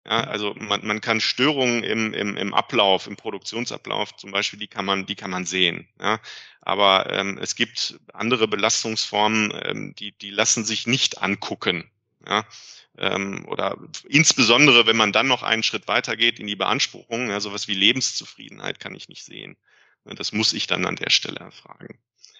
Ja, 0.05 0.25
also 0.25 0.53
man, 0.55 0.85
man 0.85 0.99
kann 0.99 1.21
Störungen 1.21 1.83
im, 1.83 2.13
im, 2.13 2.35
im 2.35 2.53
Ablauf, 2.53 3.07
im 3.07 3.15
Produktionsablauf 3.15 4.15
zum 4.17 4.31
Beispiel, 4.31 4.59
die 4.59 4.67
kann 4.67 4.83
man, 4.83 5.05
die 5.05 5.15
kann 5.15 5.31
man 5.31 5.45
sehen. 5.45 5.87
Ja. 5.99 6.19
Aber 6.59 7.09
ähm, 7.11 7.37
es 7.41 7.55
gibt 7.55 7.99
andere 8.13 8.49
Belastungsformen, 8.49 9.53
ähm, 9.63 9.95
die, 9.95 10.11
die 10.11 10.29
lassen 10.29 10.65
sich 10.65 10.87
nicht 10.87 11.21
angucken. 11.21 11.89
Ja 12.27 12.45
ähm, 12.97 13.45
oder 13.47 13.77
insbesondere, 14.07 14.85
wenn 14.85 14.97
man 14.97 15.11
dann 15.11 15.27
noch 15.27 15.43
einen 15.43 15.63
Schritt 15.63 15.87
weitergeht 15.87 16.39
in 16.39 16.47
die 16.47 16.55
Beanspruchung, 16.55 17.29
ja, 17.29 17.39
sowas 17.39 17.67
wie 17.67 17.73
Lebenszufriedenheit 17.73 18.79
kann 18.79 18.95
ich 18.95 19.09
nicht 19.09 19.23
sehen. 19.23 19.57
Das 20.05 20.33
muss 20.33 20.53
ich 20.53 20.67
dann 20.67 20.85
an 20.85 20.97
der 20.97 21.09
Stelle 21.09 21.39
erfragen. 21.39 21.97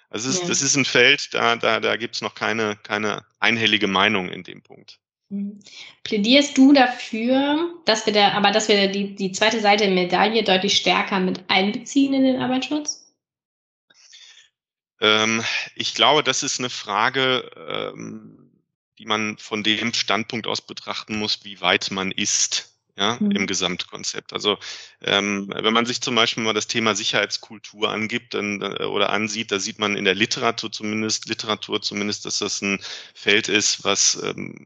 Also 0.10 0.30
ist, 0.30 0.41
ja. 0.41 0.48
das 0.48 0.62
ist 0.62 0.76
ein 0.76 0.86
Feld, 0.86 1.34
da, 1.34 1.56
da, 1.56 1.80
da 1.80 1.96
gibt 1.96 2.15
es 2.15 2.22
noch 2.22 2.36
keine, 2.36 2.78
keine 2.84 3.26
einhellige 3.39 3.88
Meinung 3.88 4.30
in 4.30 4.43
dem 4.43 4.62
Punkt. 4.62 5.00
Mhm. 5.30 5.60
Plädierst 6.04 6.58
du 6.58 6.74
dafür, 6.74 7.82
dass 7.86 8.06
wir 8.06 8.13
da, 8.13 8.34
aber 8.34 8.52
dass 8.52 8.67
wir 8.67 8.89
die, 8.89 9.15
die 9.15 9.32
zweite 9.32 9.60
Seite 9.60 9.86
der 9.86 9.93
Medaille 9.93 10.43
deutlich 10.43 10.78
stärker 10.78 11.19
mit 11.19 11.43
einbeziehen 11.48 12.13
in 12.13 12.24
den 12.24 12.41
Arbeitsschutz? 12.41 13.12
Ähm, 15.00 15.43
ich 15.76 15.96
glaube, 15.96 16.22
das 16.22 16.43
ist 16.43 16.60
eine 16.60 16.69
Frage, 16.69 17.50
ähm, 17.96 18.42
die 19.04 19.10
man 19.10 19.38
von 19.38 19.63
dem 19.63 19.94
Standpunkt 19.94 20.48
aus 20.48 20.62
betrachten 20.62 21.18
muss, 21.18 21.44
wie 21.44 21.60
weit 21.60 21.92
man 21.92 22.12
ist 22.12 22.70
ja, 22.96 23.18
mhm. 23.20 23.32
im 23.32 23.48
Gesamtkonzept. 23.48 24.32
Also 24.32 24.58
ähm, 25.02 25.52
wenn 25.54 25.74
man 25.74 25.86
sich 25.86 26.00
zum 26.00 26.16
Beispiel 26.16 26.44
mal 26.44 26.54
das 26.54 26.68
Thema 26.68 26.96
Sicherheitskultur 26.96 27.89
angibt 27.89 28.34
dann, 28.34 28.62
äh, 28.62 28.86
oder 28.86 29.10
ansieht, 29.10 29.52
da 29.52 29.60
sieht 29.60 29.78
man 29.78 29.98
in 29.98 30.06
der 30.06 30.16
Literatur 30.16 30.72
zumindest, 30.72 31.28
Literatur 31.28 31.82
zumindest, 31.82 32.26
dass 32.26 32.38
das 32.38 32.62
ein 32.62 32.80
Feld 33.13 33.50
ist, 33.50 33.84
was 33.84 34.22
ähm, 34.24 34.66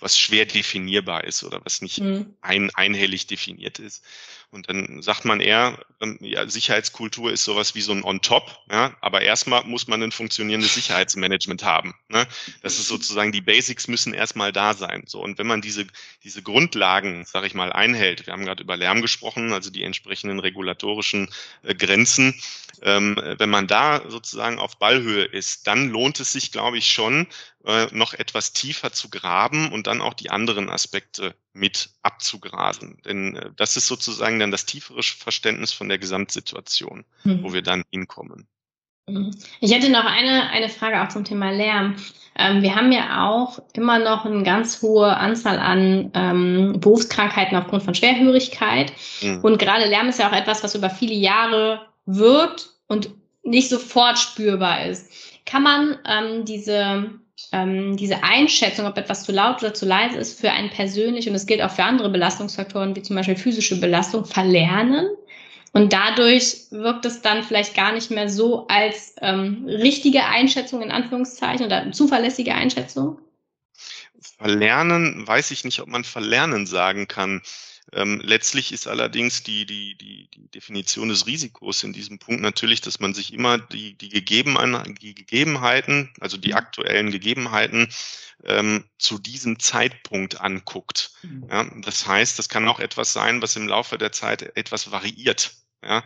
was 0.00 0.16
schwer 0.16 0.46
definierbar 0.46 1.24
ist 1.24 1.42
oder 1.42 1.60
was 1.64 1.82
nicht 1.82 1.98
mhm. 1.98 2.36
ein, 2.40 2.70
einhellig 2.74 3.26
definiert 3.26 3.78
ist. 3.78 4.04
Und 4.50 4.70
dann 4.70 5.02
sagt 5.02 5.26
man 5.26 5.40
eher, 5.40 5.78
ähm, 6.00 6.16
ja, 6.22 6.48
Sicherheitskultur 6.48 7.30
ist 7.30 7.44
sowas 7.44 7.74
wie 7.74 7.82
so 7.82 7.92
ein 7.92 8.02
On-Top, 8.02 8.50
ja, 8.70 8.96
aber 9.02 9.20
erstmal 9.20 9.64
muss 9.64 9.88
man 9.88 10.02
ein 10.02 10.10
funktionierendes 10.10 10.74
Sicherheitsmanagement 10.74 11.62
haben. 11.64 11.94
Ne? 12.08 12.26
Das 12.62 12.78
ist 12.78 12.88
sozusagen, 12.88 13.30
die 13.30 13.42
Basics 13.42 13.88
müssen 13.88 14.14
erstmal 14.14 14.52
da 14.52 14.72
sein. 14.72 15.04
So, 15.06 15.22
und 15.22 15.36
wenn 15.36 15.46
man 15.46 15.60
diese, 15.60 15.86
diese 16.24 16.42
Grundlagen, 16.42 17.26
sage 17.26 17.46
ich 17.46 17.52
mal, 17.52 17.72
einhält, 17.72 18.26
wir 18.26 18.32
haben 18.32 18.46
gerade 18.46 18.62
über 18.62 18.78
Lärm 18.78 19.02
gesprochen, 19.02 19.52
also 19.52 19.70
die 19.70 19.82
entsprechenden 19.82 20.38
regulatorischen 20.38 21.28
äh, 21.62 21.74
Grenzen, 21.74 22.34
ähm, 22.80 23.20
wenn 23.38 23.50
man 23.50 23.66
da 23.66 24.08
sozusagen 24.08 24.58
auf 24.58 24.78
Ballhöhe 24.78 25.24
ist, 25.24 25.66
dann 25.66 25.90
lohnt 25.90 26.20
es 26.20 26.32
sich, 26.32 26.52
glaube 26.52 26.78
ich, 26.78 26.90
schon, 26.90 27.26
äh, 27.64 27.86
noch 27.92 28.14
etwas 28.14 28.54
tiefer 28.54 28.92
zu 28.92 29.10
graben 29.10 29.72
und 29.72 29.86
dann 29.88 30.00
auch 30.00 30.14
die 30.14 30.30
anderen 30.30 30.70
Aspekte 30.70 31.34
mit 31.58 31.90
abzugrasen. 32.02 32.98
Denn 33.04 33.36
äh, 33.36 33.50
das 33.56 33.76
ist 33.76 33.86
sozusagen 33.86 34.38
dann 34.38 34.50
das 34.50 34.66
tiefere 34.66 35.02
Verständnis 35.02 35.72
von 35.72 35.88
der 35.88 35.98
Gesamtsituation, 35.98 37.04
mhm. 37.24 37.42
wo 37.42 37.52
wir 37.52 37.62
dann 37.62 37.84
hinkommen. 37.90 38.46
Mhm. 39.08 39.36
Ich 39.60 39.72
hätte 39.72 39.90
noch 39.90 40.04
eine, 40.04 40.50
eine 40.50 40.68
Frage 40.68 41.02
auch 41.02 41.08
zum 41.08 41.24
Thema 41.24 41.50
Lärm. 41.50 41.96
Ähm, 42.36 42.62
wir 42.62 42.74
haben 42.74 42.92
ja 42.92 43.28
auch 43.28 43.58
immer 43.72 43.98
noch 43.98 44.24
eine 44.24 44.42
ganz 44.44 44.80
hohe 44.82 45.16
Anzahl 45.16 45.58
an 45.58 46.10
ähm, 46.14 46.80
Berufskrankheiten 46.80 47.56
aufgrund 47.56 47.82
von 47.82 47.94
Schwerhörigkeit. 47.94 48.92
Mhm. 49.22 49.40
Und 49.42 49.58
gerade 49.58 49.86
Lärm 49.86 50.08
ist 50.08 50.18
ja 50.18 50.28
auch 50.28 50.36
etwas, 50.36 50.62
was 50.62 50.74
über 50.74 50.90
viele 50.90 51.14
Jahre 51.14 51.86
wirkt 52.06 52.70
und 52.86 53.10
nicht 53.42 53.68
sofort 53.68 54.18
spürbar 54.18 54.86
ist. 54.86 55.10
Kann 55.46 55.62
man 55.62 55.98
ähm, 56.06 56.44
diese, 56.44 57.10
ähm, 57.52 57.96
diese 57.96 58.22
Einschätzung, 58.22 58.86
ob 58.86 58.96
etwas 58.98 59.24
zu 59.24 59.32
laut 59.32 59.62
oder 59.62 59.74
zu 59.74 59.86
leise 59.86 60.18
ist, 60.18 60.40
für 60.40 60.50
einen 60.50 60.70
persönlich, 60.70 61.28
und 61.28 61.34
es 61.34 61.46
gilt 61.46 61.62
auch 61.62 61.70
für 61.70 61.84
andere 61.84 62.10
Belastungsfaktoren, 62.10 62.96
wie 62.96 63.02
zum 63.02 63.16
Beispiel 63.16 63.36
physische 63.36 63.80
Belastung, 63.80 64.24
verlernen? 64.24 65.08
Und 65.72 65.92
dadurch 65.92 66.66
wirkt 66.70 67.04
es 67.04 67.20
dann 67.20 67.42
vielleicht 67.42 67.74
gar 67.74 67.92
nicht 67.92 68.10
mehr 68.10 68.28
so 68.28 68.66
als 68.68 69.14
ähm, 69.20 69.66
richtige 69.66 70.24
Einschätzung 70.24 70.82
in 70.82 70.90
Anführungszeichen 70.90 71.66
oder 71.66 71.92
zuverlässige 71.92 72.54
Einschätzung? 72.54 73.18
Verlernen, 74.20 75.26
weiß 75.26 75.50
ich 75.50 75.64
nicht, 75.64 75.80
ob 75.80 75.88
man 75.88 76.04
verlernen 76.04 76.66
sagen 76.66 77.06
kann. 77.06 77.42
Ähm, 77.92 78.20
letztlich 78.22 78.72
ist 78.72 78.86
allerdings 78.86 79.42
die, 79.42 79.64
die, 79.64 79.96
die, 79.96 80.28
die 80.30 80.48
Definition 80.48 81.08
des 81.08 81.26
Risikos 81.26 81.82
in 81.82 81.92
diesem 81.92 82.18
Punkt 82.18 82.42
natürlich, 82.42 82.80
dass 82.80 83.00
man 83.00 83.14
sich 83.14 83.32
immer 83.32 83.58
die, 83.58 83.94
die, 83.94 84.10
Gegebenheiten, 84.10 84.94
die 84.96 85.14
Gegebenheiten, 85.14 86.10
also 86.20 86.36
die 86.36 86.50
mhm. 86.50 86.56
aktuellen 86.56 87.10
Gegebenheiten 87.10 87.88
ähm, 88.44 88.84
zu 88.98 89.18
diesem 89.18 89.58
Zeitpunkt 89.58 90.40
anguckt. 90.40 91.12
Mhm. 91.22 91.46
Ja, 91.50 91.64
das 91.80 92.06
heißt, 92.06 92.38
das 92.38 92.48
kann 92.48 92.68
auch 92.68 92.80
etwas 92.80 93.12
sein, 93.12 93.40
was 93.40 93.56
im 93.56 93.68
Laufe 93.68 93.96
der 93.96 94.12
Zeit 94.12 94.56
etwas 94.56 94.90
variiert. 94.90 95.52
Ja, 95.80 96.02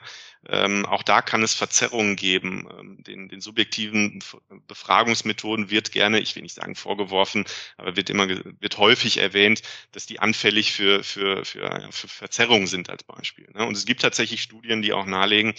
ähm, 0.48 0.84
auch 0.84 1.02
da 1.02 1.22
kann 1.22 1.42
es 1.42 1.54
Verzerrungen 1.54 2.14
geben. 2.14 2.68
Ähm, 2.78 3.02
den, 3.04 3.28
den 3.30 3.40
subjektiven 3.40 4.22
Befragungsmethoden 4.66 5.70
wird 5.70 5.92
gerne, 5.92 6.20
ich 6.20 6.36
will 6.36 6.42
nicht 6.42 6.56
sagen 6.56 6.74
vorgeworfen, 6.74 7.46
aber 7.78 7.96
wird 7.96 8.10
immer 8.10 8.28
wird 8.28 8.76
häufig 8.76 9.16
erwähnt, 9.16 9.62
dass 9.92 10.04
die 10.04 10.20
anfällig 10.20 10.72
für 10.72 11.02
für 11.02 11.46
für, 11.46 11.88
für 11.90 12.08
Verzerrungen 12.08 12.66
sind 12.66 12.90
als 12.90 13.02
Beispiel. 13.04 13.48
Ne? 13.54 13.64
Und 13.64 13.74
es 13.74 13.86
gibt 13.86 14.02
tatsächlich 14.02 14.42
Studien, 14.42 14.82
die 14.82 14.92
auch 14.92 15.06
nahelegen, 15.06 15.54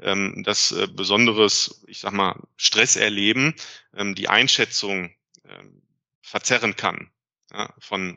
ähm, 0.00 0.44
dass 0.44 0.70
äh, 0.70 0.86
besonderes, 0.86 1.82
ich 1.88 1.98
sag 1.98 2.12
mal, 2.12 2.40
Stresserleben 2.56 3.54
ähm, 3.96 4.14
die 4.14 4.28
Einschätzung 4.28 5.12
ähm, 5.48 5.82
verzerren 6.22 6.76
kann 6.76 7.10
ja, 7.52 7.74
von 7.80 8.16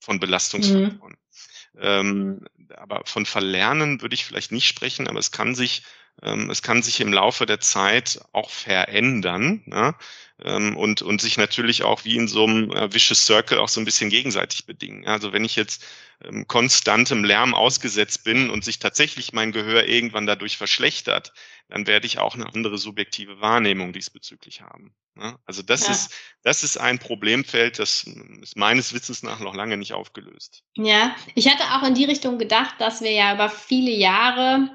von 0.00 0.18
Belastungsfaktoren. 0.18 1.12
Mhm. 1.12 1.21
Ähm, 1.78 2.44
aber 2.76 3.02
von 3.06 3.26
Verlernen 3.26 4.00
würde 4.02 4.14
ich 4.14 4.24
vielleicht 4.24 4.52
nicht 4.52 4.66
sprechen, 4.66 5.08
aber 5.08 5.18
es 5.18 5.30
kann 5.30 5.54
sich, 5.54 5.84
ähm, 6.22 6.50
es 6.50 6.62
kann 6.62 6.82
sich 6.82 7.00
im 7.00 7.12
Laufe 7.12 7.46
der 7.46 7.60
Zeit 7.60 8.20
auch 8.32 8.50
verändern 8.50 9.62
ja? 9.66 9.96
Ähm, 10.44 10.76
und, 10.76 11.02
und 11.02 11.20
sich 11.20 11.36
natürlich 11.36 11.82
auch 11.82 12.04
wie 12.04 12.16
in 12.16 12.28
so 12.28 12.44
einem 12.44 12.70
äh, 12.72 12.92
Vicious 12.92 13.24
Circle 13.24 13.58
auch 13.58 13.68
so 13.68 13.80
ein 13.80 13.84
bisschen 13.84 14.10
gegenseitig 14.10 14.66
bedingen. 14.66 15.06
Also 15.06 15.32
wenn 15.32 15.44
ich 15.44 15.56
jetzt 15.56 15.84
ähm, 16.24 16.46
konstantem 16.46 17.24
Lärm 17.24 17.54
ausgesetzt 17.54 18.24
bin 18.24 18.50
und 18.50 18.64
sich 18.64 18.78
tatsächlich 18.78 19.32
mein 19.32 19.52
Gehör 19.52 19.86
irgendwann 19.86 20.26
dadurch 20.26 20.56
verschlechtert, 20.56 21.32
dann 21.68 21.86
werde 21.86 22.06
ich 22.06 22.18
auch 22.18 22.34
eine 22.34 22.46
andere 22.52 22.76
subjektive 22.76 23.40
Wahrnehmung 23.40 23.92
diesbezüglich 23.92 24.60
haben. 24.60 24.94
Ne? 25.14 25.36
Also 25.46 25.62
das 25.62 25.86
ja. 25.86 25.92
ist, 25.92 26.12
das 26.42 26.64
ist 26.64 26.76
ein 26.76 26.98
Problemfeld, 26.98 27.78
das 27.78 28.04
ist 28.40 28.56
meines 28.56 28.92
Wissens 28.92 29.22
nach 29.22 29.40
noch 29.40 29.54
lange 29.54 29.76
nicht 29.76 29.92
aufgelöst. 29.92 30.64
Ja, 30.74 31.14
ich 31.34 31.48
hatte 31.48 31.62
auch 31.74 31.86
in 31.86 31.94
die 31.94 32.04
Richtung 32.04 32.38
gedacht, 32.38 32.74
dass 32.78 33.00
wir 33.00 33.12
ja 33.12 33.34
über 33.34 33.48
viele 33.48 33.90
Jahre, 33.90 34.70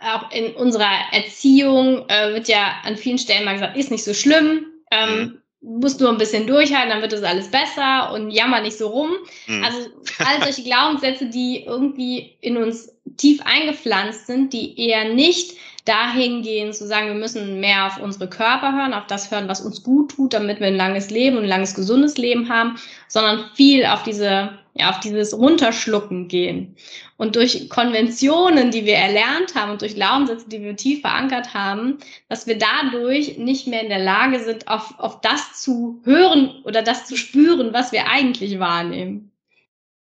auch 0.00 0.30
in 0.32 0.54
unserer 0.54 1.12
Erziehung 1.12 2.08
äh, 2.08 2.32
wird 2.32 2.48
ja 2.48 2.80
an 2.84 2.96
vielen 2.96 3.18
Stellen 3.18 3.44
mal 3.44 3.54
gesagt, 3.54 3.76
ist 3.76 3.90
nicht 3.90 4.04
so 4.04 4.14
schlimm, 4.14 4.71
ähm, 4.92 5.18
mhm 5.18 5.42
musst 5.62 6.00
nur 6.00 6.10
ein 6.10 6.18
bisschen 6.18 6.46
durchhalten, 6.46 6.90
dann 6.90 7.02
wird 7.02 7.12
es 7.12 7.22
alles 7.22 7.50
besser 7.50 8.12
und 8.12 8.30
jammer 8.30 8.60
nicht 8.60 8.76
so 8.76 8.88
rum. 8.88 9.10
Mhm. 9.46 9.64
Also 9.64 9.78
all 10.18 10.42
solche 10.42 10.64
Glaubenssätze, 10.64 11.26
die 11.26 11.64
irgendwie 11.64 12.36
in 12.40 12.56
uns 12.56 12.92
tief 13.16 13.40
eingepflanzt 13.44 14.26
sind, 14.26 14.52
die 14.52 14.78
eher 14.78 15.12
nicht 15.14 15.56
dahin 15.84 16.42
gehen 16.42 16.72
zu 16.72 16.86
sagen, 16.86 17.08
wir 17.08 17.14
müssen 17.14 17.60
mehr 17.60 17.86
auf 17.86 18.00
unsere 18.00 18.28
Körper 18.28 18.72
hören, 18.72 18.94
auf 18.94 19.06
das 19.06 19.30
hören, 19.30 19.48
was 19.48 19.60
uns 19.60 19.82
gut 19.82 20.12
tut, 20.12 20.32
damit 20.32 20.60
wir 20.60 20.68
ein 20.68 20.76
langes 20.76 21.10
Leben 21.10 21.36
und 21.36 21.44
ein 21.44 21.48
langes 21.48 21.74
gesundes 21.74 22.16
Leben 22.18 22.48
haben, 22.48 22.76
sondern 23.08 23.50
viel 23.54 23.86
auf 23.86 24.02
diese 24.04 24.50
ja, 24.74 24.90
auf 24.90 25.00
dieses 25.00 25.34
Runterschlucken 25.34 26.28
gehen. 26.28 26.76
Und 27.16 27.36
durch 27.36 27.68
Konventionen, 27.68 28.70
die 28.70 28.86
wir 28.86 28.94
erlernt 28.94 29.54
haben 29.54 29.72
und 29.72 29.82
durch 29.82 29.94
Glaubenssätze, 29.94 30.48
die 30.48 30.62
wir 30.62 30.76
tief 30.76 31.02
verankert 31.02 31.52
haben, 31.52 31.98
dass 32.28 32.46
wir 32.46 32.58
dadurch 32.58 33.36
nicht 33.36 33.66
mehr 33.66 33.82
in 33.82 33.90
der 33.90 33.98
Lage 33.98 34.42
sind, 34.42 34.68
auf, 34.68 34.98
auf 34.98 35.20
das 35.20 35.60
zu 35.60 36.00
hören 36.04 36.62
oder 36.64 36.82
das 36.82 37.06
zu 37.06 37.16
spüren, 37.16 37.72
was 37.72 37.92
wir 37.92 38.08
eigentlich 38.08 38.58
wahrnehmen. 38.58 39.30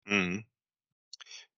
Mhm. 0.05 0.45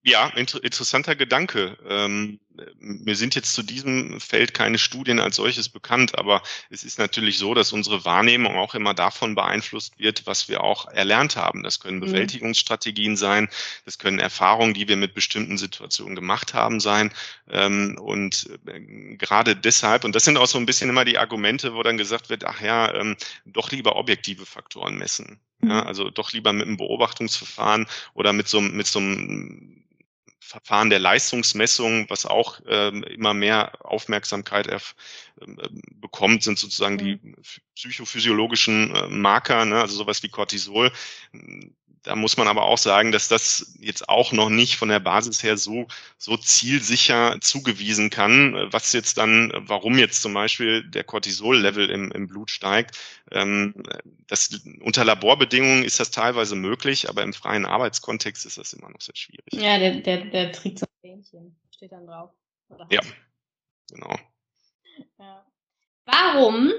Ja, 0.03 0.27
inter 0.35 0.63
interessanter 0.63 1.15
Gedanke. 1.15 1.77
Ähm, 1.87 2.39
mir 2.79 3.15
sind 3.15 3.35
jetzt 3.35 3.53
zu 3.53 3.63
diesem 3.63 4.19
Feld 4.19 4.53
keine 4.53 4.77
Studien 4.77 5.19
als 5.19 5.35
solches 5.35 5.69
bekannt, 5.69 6.17
aber 6.17 6.41
es 6.69 6.83
ist 6.83 6.99
natürlich 6.99 7.37
so, 7.37 7.53
dass 7.53 7.73
unsere 7.73 8.05
Wahrnehmung 8.05 8.55
auch 8.55 8.75
immer 8.75 8.93
davon 8.93 9.35
beeinflusst 9.35 9.99
wird, 9.99 10.25
was 10.25 10.49
wir 10.49 10.63
auch 10.63 10.87
erlernt 10.87 11.35
haben. 11.35 11.63
Das 11.63 11.79
können 11.79 11.97
mhm. 11.97 12.05
Bewältigungsstrategien 12.05 13.17
sein, 13.17 13.49
das 13.85 13.97
können 13.97 14.19
Erfahrungen, 14.19 14.73
die 14.73 14.87
wir 14.87 14.97
mit 14.97 15.13
bestimmten 15.13 15.57
Situationen 15.57 16.15
gemacht 16.15 16.53
haben, 16.53 16.79
sein. 16.79 17.11
Ähm, 17.49 17.97
und 17.99 18.49
äh, 18.65 18.79
gerade 19.17 19.55
deshalb, 19.55 20.03
und 20.03 20.15
das 20.15 20.23
sind 20.23 20.37
auch 20.37 20.47
so 20.47 20.57
ein 20.57 20.65
bisschen 20.65 20.89
immer 20.89 21.05
die 21.05 21.17
Argumente, 21.17 21.73
wo 21.73 21.83
dann 21.83 21.97
gesagt 21.97 22.29
wird, 22.29 22.45
ach 22.45 22.61
ja, 22.61 22.93
ähm, 22.93 23.15
doch 23.45 23.71
lieber 23.71 23.95
objektive 23.95 24.45
Faktoren 24.45 24.97
messen. 24.97 25.39
Ja, 25.61 25.81
mhm. 25.81 25.87
also 25.87 26.09
doch 26.09 26.31
lieber 26.33 26.53
mit 26.53 26.67
einem 26.67 26.77
Beobachtungsverfahren 26.77 27.87
oder 28.13 28.33
mit 28.33 28.47
so, 28.47 28.61
mit 28.61 28.87
so 28.87 28.99
einem 28.99 29.83
Verfahren 30.39 30.89
der 30.89 30.99
Leistungsmessung, 30.99 32.09
was 32.09 32.25
auch 32.25 32.59
ähm, 32.67 33.03
immer 33.03 33.33
mehr 33.33 33.85
Aufmerksamkeit 33.85 34.67
erf 34.67 34.95
ähm, 35.41 35.57
bekommt, 35.95 36.43
sind 36.43 36.59
sozusagen 36.59 36.97
die 36.97 37.19
mhm. 37.21 37.35
psychophysiologischen 37.75 38.95
äh, 38.95 39.07
Marker, 39.07 39.65
ne, 39.65 39.81
also 39.81 39.95
sowas 39.95 40.23
wie 40.23 40.29
Cortisol. 40.29 40.91
Da 42.07 42.15
muss 42.15 42.37
man 42.37 42.47
aber 42.47 42.63
auch 42.63 42.77
sagen, 42.77 43.11
dass 43.11 43.27
das 43.27 43.75
jetzt 43.81 44.07
auch 44.07 44.31
noch 44.31 44.47
nicht 44.47 44.77
von 44.77 44.87
der 44.87 45.01
Basis 45.01 45.43
her 45.43 45.57
so, 45.57 45.87
so 46.17 46.37
zielsicher 46.37 47.37
zugewiesen 47.41 48.09
kann, 48.09 48.71
was 48.71 48.93
jetzt 48.93 49.17
dann, 49.17 49.51
warum 49.57 49.97
jetzt 49.97 50.21
zum 50.21 50.33
Beispiel 50.33 50.89
der 50.89 51.03
Cortisol-Level 51.03 51.89
im, 51.89 52.09
im 52.13 52.27
Blut 52.27 52.49
steigt. 52.49 52.97
Ähm, 53.29 53.73
das, 54.27 54.57
unter 54.79 55.03
Laborbedingungen 55.03 55.83
ist 55.83 55.99
das 55.99 56.09
teilweise 56.09 56.55
möglich, 56.55 57.09
aber 57.09 57.23
im 57.23 57.33
freien 57.33 57.65
Arbeitskontext 57.65 58.45
ist 58.45 58.57
das 58.57 58.71
immer 58.71 58.89
noch 58.89 59.01
sehr 59.01 59.17
schwierig. 59.17 59.51
Ja, 59.51 59.77
der, 59.77 59.95
der, 59.95 60.25
der 60.27 60.53
trägt 60.53 60.79
so 60.79 60.85
ein 60.85 61.01
Fähnchen, 61.01 61.59
steht 61.75 61.91
dann 61.91 62.07
drauf. 62.07 62.31
Ja, 62.89 63.01
genau. 63.91 64.17
Ja. 65.19 65.45
Warum 66.05 66.71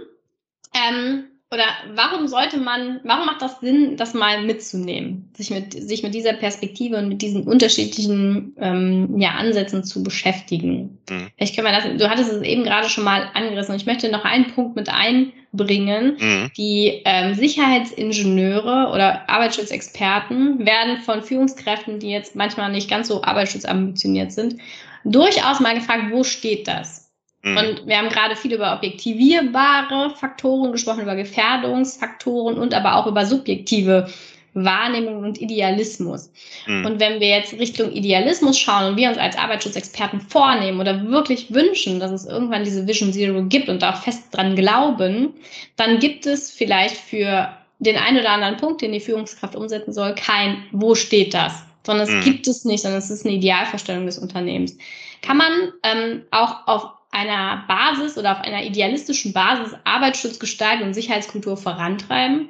ähm, 0.72 1.37
oder 1.50 1.64
warum 1.94 2.28
sollte 2.28 2.58
man, 2.58 3.00
warum 3.04 3.24
macht 3.24 3.40
das 3.40 3.60
Sinn, 3.60 3.96
das 3.96 4.12
mal 4.12 4.42
mitzunehmen, 4.42 5.30
sich 5.34 5.50
mit, 5.50 5.72
sich 5.72 6.02
mit 6.02 6.14
dieser 6.14 6.34
Perspektive 6.34 6.98
und 6.98 7.08
mit 7.08 7.22
diesen 7.22 7.44
unterschiedlichen 7.44 8.54
ähm, 8.58 9.18
ja, 9.18 9.30
Ansätzen 9.30 9.82
zu 9.82 10.02
beschäftigen? 10.02 10.98
Mhm. 11.08 11.28
Ich 11.38 11.54
kann 11.54 11.64
mal 11.64 11.72
das, 11.72 11.84
du 11.96 12.10
hattest 12.10 12.32
es 12.32 12.42
eben 12.42 12.64
gerade 12.64 12.90
schon 12.90 13.04
mal 13.04 13.30
angerissen 13.32 13.72
und 13.72 13.80
ich 13.80 13.86
möchte 13.86 14.10
noch 14.10 14.24
einen 14.24 14.52
Punkt 14.52 14.76
mit 14.76 14.90
einbringen. 14.90 16.18
Mhm. 16.20 16.50
Die 16.58 17.00
ähm, 17.06 17.32
Sicherheitsingenieure 17.32 18.90
oder 18.92 19.30
Arbeitsschutzexperten 19.30 20.66
werden 20.66 20.98
von 20.98 21.22
Führungskräften, 21.22 21.98
die 21.98 22.10
jetzt 22.10 22.36
manchmal 22.36 22.70
nicht 22.70 22.90
ganz 22.90 23.08
so 23.08 23.22
arbeitsschutzambitioniert 23.22 24.32
sind, 24.32 24.56
durchaus 25.04 25.60
mal 25.60 25.74
gefragt, 25.74 26.10
wo 26.10 26.24
steht 26.24 26.68
das? 26.68 27.07
Mhm. 27.42 27.56
Und 27.56 27.86
wir 27.86 27.98
haben 27.98 28.08
gerade 28.08 28.36
viel 28.36 28.52
über 28.52 28.74
objektivierbare 28.74 30.10
Faktoren 30.16 30.72
gesprochen, 30.72 31.02
über 31.02 31.16
Gefährdungsfaktoren 31.16 32.58
und 32.58 32.74
aber 32.74 32.96
auch 32.96 33.06
über 33.06 33.24
subjektive 33.26 34.08
Wahrnehmung 34.54 35.22
und 35.22 35.40
Idealismus. 35.40 36.30
Mhm. 36.66 36.86
Und 36.86 37.00
wenn 37.00 37.20
wir 37.20 37.28
jetzt 37.28 37.52
Richtung 37.54 37.92
Idealismus 37.92 38.58
schauen 38.58 38.86
und 38.86 38.96
wir 38.96 39.08
uns 39.08 39.18
als 39.18 39.36
Arbeitsschutzexperten 39.36 40.20
vornehmen 40.20 40.80
oder 40.80 41.08
wirklich 41.08 41.52
wünschen, 41.52 42.00
dass 42.00 42.10
es 42.10 42.26
irgendwann 42.26 42.64
diese 42.64 42.86
Vision 42.86 43.12
Zero 43.12 43.42
gibt 43.44 43.68
und 43.68 43.84
auch 43.84 43.96
fest 44.02 44.34
dran 44.34 44.56
glauben, 44.56 45.34
dann 45.76 45.98
gibt 45.98 46.26
es 46.26 46.50
vielleicht 46.50 46.96
für 46.96 47.48
den 47.78 47.96
einen 47.96 48.18
oder 48.18 48.30
anderen 48.30 48.56
Punkt, 48.56 48.82
den 48.82 48.92
die 48.92 49.00
Führungskraft 49.00 49.54
umsetzen 49.54 49.92
soll, 49.92 50.14
kein, 50.14 50.64
wo 50.72 50.94
steht 50.94 51.34
das? 51.34 51.62
Sondern 51.86 52.08
es 52.08 52.14
mhm. 52.14 52.24
gibt 52.24 52.48
es 52.48 52.64
nicht, 52.64 52.82
sondern 52.82 52.98
es 52.98 53.10
ist 53.10 53.24
eine 53.24 53.36
Idealvorstellung 53.36 54.06
des 54.06 54.18
Unternehmens. 54.18 54.76
Kann 55.22 55.36
man 55.36 55.72
ähm, 55.84 56.22
auch 56.30 56.66
auf 56.66 56.97
einer 57.10 57.64
Basis 57.66 58.18
oder 58.18 58.32
auf 58.32 58.44
einer 58.44 58.62
idealistischen 58.64 59.32
Basis 59.32 59.72
Arbeitsschutz, 59.84 59.84
Arbeitsschutzgestaltung 59.84 60.88
und 60.88 60.94
Sicherheitskultur 60.94 61.56
vorantreiben? 61.56 62.48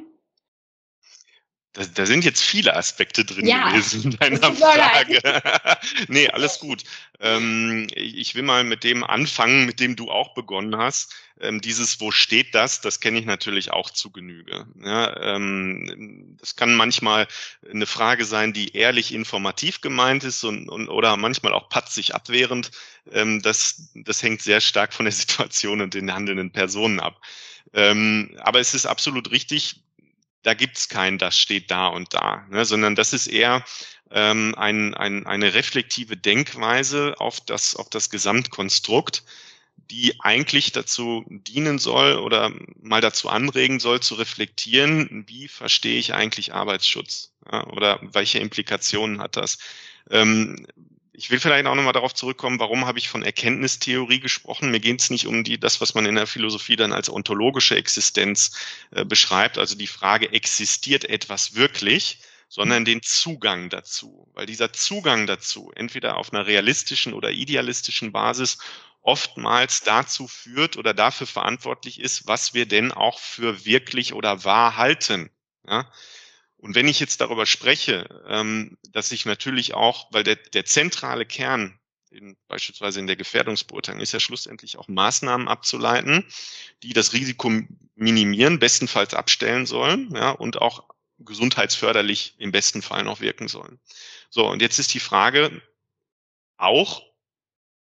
da, 1.79 1.85
da 1.85 2.07
sind 2.07 2.25
jetzt 2.25 2.43
viele 2.43 2.75
Aspekte 2.75 3.25
drin 3.25 3.47
ja, 3.47 3.69
gewesen 3.69 4.05
in 4.05 4.19
deiner 4.19 4.53
Frage. 4.53 5.21
nee, 6.09 6.29
alles 6.29 6.59
gut. 6.59 6.83
Ähm, 7.21 7.87
ich 7.95 8.35
will 8.35 8.43
mal 8.43 8.65
mit 8.65 8.85
dem 8.85 9.05
anfangen, 9.05 9.65
mit 9.65 9.79
dem 9.81 9.95
du 9.95 10.11
auch 10.11 10.35
begonnen 10.35 10.77
hast. 10.77 11.15
Ähm, 11.41 11.61
dieses, 11.61 12.01
wo 12.01 12.11
steht 12.11 12.55
das, 12.55 12.81
das 12.81 13.01
kenne 13.01 13.19
ich 13.19 13.25
natürlich 13.25 13.71
auch 13.71 13.91
zu 13.91 14.11
Genüge. 14.11 14.67
Ja, 14.83 15.17
ähm, 15.35 16.37
das 16.41 16.57
kann 16.57 16.75
manchmal 16.75 17.29
eine 17.71 17.87
Frage 17.87 18.25
sein, 18.25 18.53
die 18.53 18.75
ehrlich 18.75 19.13
informativ 19.13 19.81
gemeint 19.81 20.25
ist 20.25 20.45
und, 20.45 20.69
und 20.69 20.89
oder 20.89 21.17
manchmal 21.17 21.53
auch 21.53 21.69
patzig 21.69 22.15
abwehrend. 22.15 22.71
Ähm, 23.13 23.41
das, 23.43 23.91
das 23.95 24.23
hängt 24.23 24.43
sehr 24.43 24.61
stark 24.61 24.93
von 24.93 25.05
der 25.05 25.13
Situation 25.13 25.81
und 25.81 25.95
den 25.95 26.13
handelnden 26.13 26.53
Personen 26.53 27.01
ab. 27.01 27.21
Ähm, 27.73 28.37
aber 28.41 28.61
es 28.61 28.75
ist 28.75 28.87
absolut 28.87 29.31
richtig, 29.31 29.83
da 30.43 30.55
gibt's 30.55 30.89
kein, 30.89 31.19
das 31.19 31.39
steht 31.39 31.71
da 31.71 31.89
und 31.89 32.15
da, 32.15 32.47
ne, 32.49 32.65
sondern 32.65 32.95
das 32.95 33.13
ist 33.13 33.27
eher 33.27 33.65
ähm, 34.11 34.55
ein, 34.57 34.95
ein, 34.95 35.27
eine 35.27 35.55
reflektive 35.55 36.17
Denkweise 36.17 37.15
auf 37.19 37.41
das, 37.41 37.77
auf 37.77 37.91
das 37.91 38.11
Gesamtkonstrukt, 38.11 39.25
die 39.91 40.21
eigentlich 40.21 40.73
dazu 40.73 41.25
dienen 41.29 41.79
soll 41.79 42.17
oder 42.17 42.53
mal 42.81 43.01
dazu 43.01 43.29
anregen 43.29 43.81
soll, 43.81 44.01
zu 44.01 44.15
reflektieren, 44.15 45.25
wie 45.27 45.49
verstehe 45.49 45.99
ich 45.99 46.15
eigentlich 46.15 46.53
Arbeitsschutz 46.55 47.33
ja, 47.51 47.67
oder 47.69 47.99
welche 48.03 48.39
Implikationen 48.39 49.21
hat 49.21 49.37
das. 49.37 49.59
Ähm, 50.11 50.67
ich 51.19 51.31
will 51.31 51.41
vielleicht 51.41 51.67
auch 51.67 51.75
nochmal 51.75 51.93
darauf 51.93 52.15
zurückkommen, 52.15 52.61
warum 52.61 52.87
habe 52.87 53.01
ich 53.01 53.09
von 53.09 53.25
Erkenntnistheorie 53.25 54.21
gesprochen. 54.21 54.71
Mir 54.71 54.79
geht 54.79 55.01
es 55.01 55.11
nicht 55.11 55.27
um 55.27 55.43
die, 55.43 55.59
das, 55.59 55.81
was 55.81 55.95
man 55.95 56.07
in 56.07 56.15
der 56.15 56.29
Philosophie 56.29 56.77
dann 56.77 56.93
als 56.93 57.11
ontologische 57.11 57.75
Existenz 57.75 58.53
äh, 58.93 59.05
beschreibt, 59.05 59.59
also 59.59 59.75
die 59.75 59.89
Frage, 59.89 60.33
existiert 60.33 61.05
etwas 61.05 61.57
wirklich, 61.57 62.21
sondern 62.49 62.85
den 62.85 63.03
Zugang 63.03 63.69
dazu. 63.69 64.29
Weil 64.35 64.47
dieser 64.47 64.73
Zugang 64.73 65.27
dazu 65.27 65.73
entweder 65.75 66.19
auf 66.19 66.33
einer 66.33 66.47
realistischen 66.47 67.13
oder 67.13 67.33
idealistischen 67.33 68.13
Basis 68.13 68.59
oftmals 69.09 69.81
dazu 69.81 70.29
führt 70.29 70.77
oder 70.77 70.93
dafür 70.93 71.27
verantwortlich 71.27 71.99
ist, 71.99 72.27
was 72.27 72.53
wir 72.53 72.67
denn 72.67 72.93
auch 72.93 73.19
für 73.19 73.65
wirklich 73.65 74.13
oder 74.13 74.45
wahr 74.45 74.77
halten. 74.77 75.31
Ja? 75.67 75.91
Und 76.59 76.75
wenn 76.75 76.89
ich 76.89 77.01
jetzt 77.01 77.23
darüber 77.23 77.47
spreche, 77.47 78.07
ähm, 78.29 78.77
dass 78.91 79.11
ich 79.11 79.25
natürlich 79.25 79.73
auch, 79.73 80.09
weil 80.13 80.25
der, 80.25 80.37
der 80.37 80.67
zentrale 80.67 81.25
Kern 81.25 81.81
in, 82.11 82.37
beispielsweise 82.49 83.01
in 83.01 83.07
der 83.07 83.17
Gefährdungsbeurteilung 83.17 84.03
ist 84.03 84.13
ja 84.13 84.21
schlussendlich 84.21 84.77
auch 84.77 84.89
Maßnahmen 84.89 85.49
abzuleiten, 85.49 86.27
die 86.83 86.93
das 86.93 87.15
Risiko 87.15 87.51
minimieren, 87.95 88.59
bestenfalls 88.59 89.15
abstellen 89.15 89.65
sollen, 89.65 90.11
ja, 90.15 90.33
und 90.33 90.61
auch 90.61 90.87
gesundheitsförderlich 91.19 92.35
im 92.37 92.53
besten 92.53 92.83
Fall 92.83 93.05
noch 93.05 93.21
wirken 93.21 93.49
sollen. 93.49 93.81
So, 94.29 94.47
und 94.47 94.61
jetzt 94.61 94.79
ist 94.79 94.93
die 94.93 95.01
Frage 95.01 95.63
auch, 96.59 97.08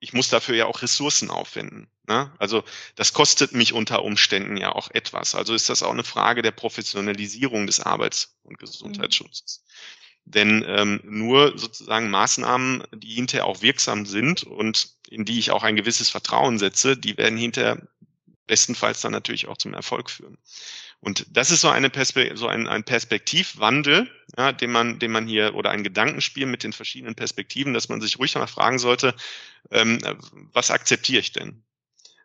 ich 0.05 0.13
muss 0.13 0.29
dafür 0.29 0.55
ja 0.55 0.67
auch 0.67 0.83
Ressourcen 0.83 1.31
aufwenden. 1.31 1.87
Ne? 2.07 2.31
Also 2.37 2.63
das 2.95 3.13
kostet 3.13 3.53
mich 3.53 3.73
unter 3.73 4.03
Umständen 4.03 4.55
ja 4.55 4.71
auch 4.71 4.91
etwas. 4.91 5.33
Also 5.33 5.55
ist 5.55 5.67
das 5.67 5.81
auch 5.81 5.91
eine 5.91 6.03
Frage 6.03 6.43
der 6.43 6.51
Professionalisierung 6.51 7.65
des 7.65 7.79
Arbeits- 7.79 8.37
und 8.43 8.59
Gesundheitsschutzes. 8.59 9.63
Mhm. 9.65 10.31
Denn 10.31 10.65
ähm, 10.67 11.01
nur 11.05 11.57
sozusagen 11.57 12.11
Maßnahmen, 12.11 12.83
die 12.93 13.15
hinterher 13.15 13.47
auch 13.47 13.63
wirksam 13.63 14.05
sind 14.05 14.43
und 14.43 14.89
in 15.09 15.25
die 15.25 15.39
ich 15.39 15.49
auch 15.49 15.63
ein 15.63 15.75
gewisses 15.75 16.09
Vertrauen 16.09 16.59
setze, 16.59 16.95
die 16.95 17.17
werden 17.17 17.37
hinterher 17.37 17.81
bestenfalls 18.45 19.01
dann 19.01 19.11
natürlich 19.11 19.47
auch 19.47 19.57
zum 19.57 19.73
Erfolg 19.73 20.11
führen. 20.11 20.37
Und 20.99 21.25
das 21.29 21.51
ist 21.51 21.61
so, 21.61 21.69
eine 21.69 21.89
Perspe 21.89 22.31
so 22.35 22.47
ein, 22.47 22.67
ein 22.67 22.83
Perspektivwandel, 22.83 24.09
ja, 24.37 24.51
den 24.51 24.71
man, 24.71 24.99
den 24.99 25.11
man 25.11 25.27
hier 25.27 25.55
oder 25.55 25.69
ein 25.69 25.83
Gedankenspiel 25.83 26.45
mit 26.45 26.63
den 26.63 26.73
verschiedenen 26.73 27.15
Perspektiven, 27.15 27.73
dass 27.73 27.89
man 27.89 28.01
sich 28.01 28.17
ruhig 28.17 28.35
mal 28.35 28.47
fragen 28.47 28.79
sollte, 28.79 29.13
ähm, 29.71 29.99
was 30.51 30.71
akzeptiere 30.71 31.19
ich 31.19 31.31
denn? 31.31 31.63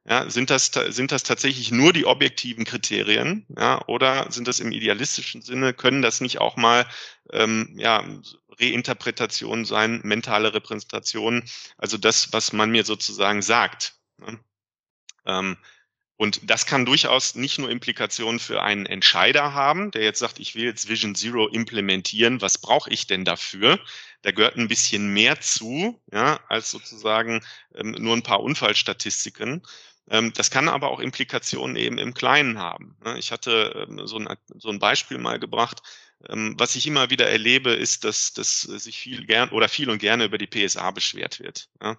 Ja, 0.07 0.31
sind 0.31 0.49
das, 0.49 0.71
sind 0.89 1.13
das 1.13 1.25
tatsächlich 1.25 1.71
nur 1.71 1.93
die 1.93 2.07
objektiven 2.07 2.65
Kriterien, 2.65 3.47
ja, 3.57 3.87
oder 3.87 4.33
sind 4.33 4.49
das 4.49 4.59
im 4.59 4.73
idealistischen 4.73 5.43
Sinne, 5.43 5.75
können 5.75 6.01
das 6.01 6.23
nicht 6.23 6.41
auch 6.41 6.57
mal, 6.57 6.87
ähm, 7.33 7.75
ja, 7.77 8.03
Reinterpretationen 8.59 9.65
sein, 9.65 10.01
mentale 10.03 10.55
Repräsentationen, 10.55 11.45
also 11.77 11.99
das, 11.99 12.33
was 12.33 12.53
man 12.53 12.71
mir 12.71 12.85
sozusagen 12.85 13.43
sagt. 13.43 13.95
Ne? 14.19 14.39
Ähm, 15.27 15.57
und 16.21 16.51
das 16.51 16.67
kann 16.67 16.85
durchaus 16.85 17.35
nicht 17.35 17.57
nur 17.59 17.71
Implikationen 17.71 18.41
für 18.41 18.61
einen 18.61 18.85
Entscheider 18.85 19.55
haben, 19.55 19.91
der 19.91 20.03
jetzt 20.03 20.19
sagt, 20.19 20.39
ich 20.39 20.55
will 20.55 20.65
jetzt 20.65 20.87
Vision 20.87 21.15
Zero 21.15 21.49
implementieren, 21.49 22.43
was 22.43 22.59
brauche 22.59 22.91
ich 22.91 23.07
denn 23.07 23.25
dafür? 23.25 23.81
Da 24.21 24.31
gehört 24.31 24.59
ein 24.59 24.69
bisschen 24.69 25.15
mehr 25.15 25.41
zu, 25.41 25.99
ja, 26.13 26.39
als 26.47 26.71
sozusagen 26.71 27.43
ähm, 27.75 27.93
nur 27.93 28.15
ein 28.15 28.23
paar 28.23 28.41
Unfallstatistiken. 28.41 29.63
Ähm, 30.11 30.35
das 30.35 30.51
kann 30.51 30.69
aber 30.69 30.91
auch 30.91 31.01
Implikationen 31.01 31.77
eben 31.77 31.97
im 31.97 32.13
Kleinen 32.13 32.59
haben. 32.59 32.99
Ne? 33.03 33.19
Ich 33.19 33.33
hatte 33.33 33.87
ähm, 33.89 34.07
so, 34.07 34.19
ein, 34.19 34.29
so 34.59 34.69
ein 34.69 34.79
Beispiel 34.79 35.17
mal 35.17 35.39
gebracht. 35.39 35.81
Ähm, 36.29 36.55
was 36.59 36.77
ich 36.77 36.87
immer 36.87 37.09
wieder 37.09 37.31
erlebe, 37.31 37.71
ist, 37.71 38.05
dass, 38.05 38.35
dass 38.35 38.61
sich 38.61 38.99
viel 38.99 39.25
gern 39.25 39.49
oder 39.49 39.71
viel 39.71 39.89
und 39.89 40.01
gerne 40.01 40.27
über 40.27 40.37
die 40.37 40.47
PSA 40.47 40.91
beschwert 40.91 41.41
wird. 41.41 41.71
Ja? 41.83 41.97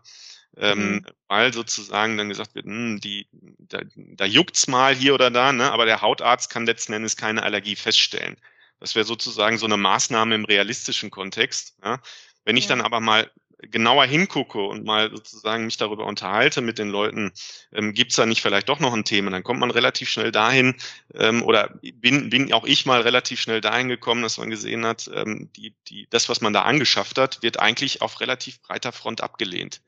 Ähm, 0.57 0.93
mhm. 0.93 1.05
weil 1.27 1.53
sozusagen 1.53 2.17
dann 2.17 2.29
gesagt 2.29 2.55
wird, 2.55 2.65
hm, 2.65 2.99
die, 2.99 3.27
da, 3.59 3.81
da 3.95 4.25
juckt's 4.25 4.67
mal 4.67 4.95
hier 4.95 5.13
oder 5.13 5.31
da, 5.31 5.51
ne, 5.51 5.71
aber 5.71 5.85
der 5.85 6.01
Hautarzt 6.01 6.49
kann 6.49 6.65
letzten 6.65 6.93
Endes 6.93 7.17
keine 7.17 7.43
Allergie 7.43 7.75
feststellen. 7.75 8.37
Das 8.79 8.95
wäre 8.95 9.05
sozusagen 9.05 9.57
so 9.57 9.65
eine 9.65 9.77
Maßnahme 9.77 10.35
im 10.35 10.45
realistischen 10.45 11.11
Kontext. 11.11 11.77
Ja. 11.83 12.01
Wenn 12.45 12.57
ich 12.57 12.65
ja. 12.65 12.69
dann 12.69 12.81
aber 12.81 12.99
mal 12.99 13.29
genauer 13.69 14.05
hingucke 14.05 14.59
und 14.59 14.85
mal 14.85 15.11
sozusagen 15.11 15.65
mich 15.65 15.77
darüber 15.77 16.05
unterhalte 16.05 16.61
mit 16.61 16.79
den 16.79 16.89
Leuten, 16.89 17.31
ähm, 17.71 17.93
gibt 17.93 18.17
da 18.17 18.25
nicht 18.25 18.41
vielleicht 18.41 18.69
doch 18.69 18.79
noch 18.79 18.93
ein 18.93 19.05
Thema, 19.05 19.31
dann 19.31 19.43
kommt 19.43 19.59
man 19.59 19.71
relativ 19.71 20.09
schnell 20.09 20.31
dahin, 20.31 20.75
ähm, 21.13 21.43
oder 21.43 21.79
bin, 21.81 22.29
bin 22.29 22.51
auch 22.53 22.65
ich 22.65 22.85
mal 22.85 23.01
relativ 23.01 23.39
schnell 23.39 23.61
dahin 23.61 23.87
gekommen, 23.87 24.23
dass 24.23 24.37
man 24.37 24.49
gesehen 24.49 24.85
hat, 24.85 25.09
ähm, 25.13 25.49
die, 25.55 25.75
die, 25.87 26.07
das, 26.09 26.29
was 26.29 26.41
man 26.41 26.53
da 26.53 26.63
angeschafft 26.63 27.17
hat, 27.17 27.43
wird 27.43 27.59
eigentlich 27.59 28.01
auf 28.01 28.19
relativ 28.19 28.61
breiter 28.61 28.91
Front 28.91 29.21
abgelehnt. 29.21 29.81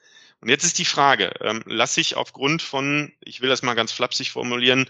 Und 0.44 0.50
jetzt 0.50 0.66
ist 0.66 0.78
die 0.78 0.84
Frage, 0.84 1.32
ähm, 1.40 1.64
lasse 1.68 2.02
ich 2.02 2.18
aufgrund 2.18 2.62
von, 2.62 3.14
ich 3.24 3.40
will 3.40 3.48
das 3.48 3.62
mal 3.62 3.76
ganz 3.76 3.94
flapsig 3.94 4.32
formulieren, 4.32 4.90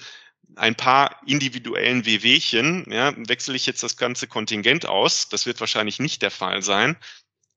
ein 0.56 0.74
paar 0.74 1.22
individuellen 1.28 2.08
WWchen, 2.08 2.88
ja, 2.90 3.14
wechsle 3.16 3.56
ich 3.56 3.68
jetzt 3.68 3.84
das 3.84 3.96
ganze 3.96 4.26
Kontingent 4.26 4.88
aus. 4.88 5.30
Das 5.30 5.46
wird 5.46 5.60
wahrscheinlich 5.60 6.00
nicht 6.00 6.24
der 6.24 6.32
Fall 6.32 6.64
sein. 6.64 6.98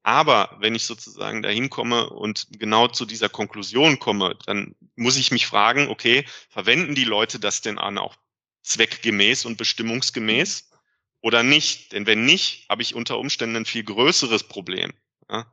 Aber 0.02 0.58
wenn 0.60 0.74
ich 0.74 0.84
sozusagen 0.84 1.40
dahin 1.40 1.70
komme 1.70 2.10
und 2.10 2.48
genau 2.58 2.86
zu 2.86 3.06
dieser 3.06 3.30
Konklusion 3.30 3.98
komme, 3.98 4.36
dann 4.44 4.76
muss 4.94 5.16
ich 5.16 5.30
mich 5.30 5.46
fragen, 5.46 5.88
okay, 5.88 6.26
verwenden 6.50 6.94
die 6.94 7.04
Leute 7.04 7.38
das 7.40 7.62
denn 7.62 7.78
an 7.78 7.96
auch 7.96 8.16
zweckgemäß 8.62 9.46
und 9.46 9.56
bestimmungsgemäß 9.56 10.68
oder 11.22 11.42
nicht? 11.42 11.92
Denn 11.92 12.06
wenn 12.06 12.26
nicht, 12.26 12.68
habe 12.68 12.82
ich 12.82 12.94
unter 12.94 13.18
Umständen 13.18 13.56
ein 13.56 13.64
viel 13.64 13.84
größeres 13.84 14.44
Problem. 14.44 14.92
Ja? 15.30 15.50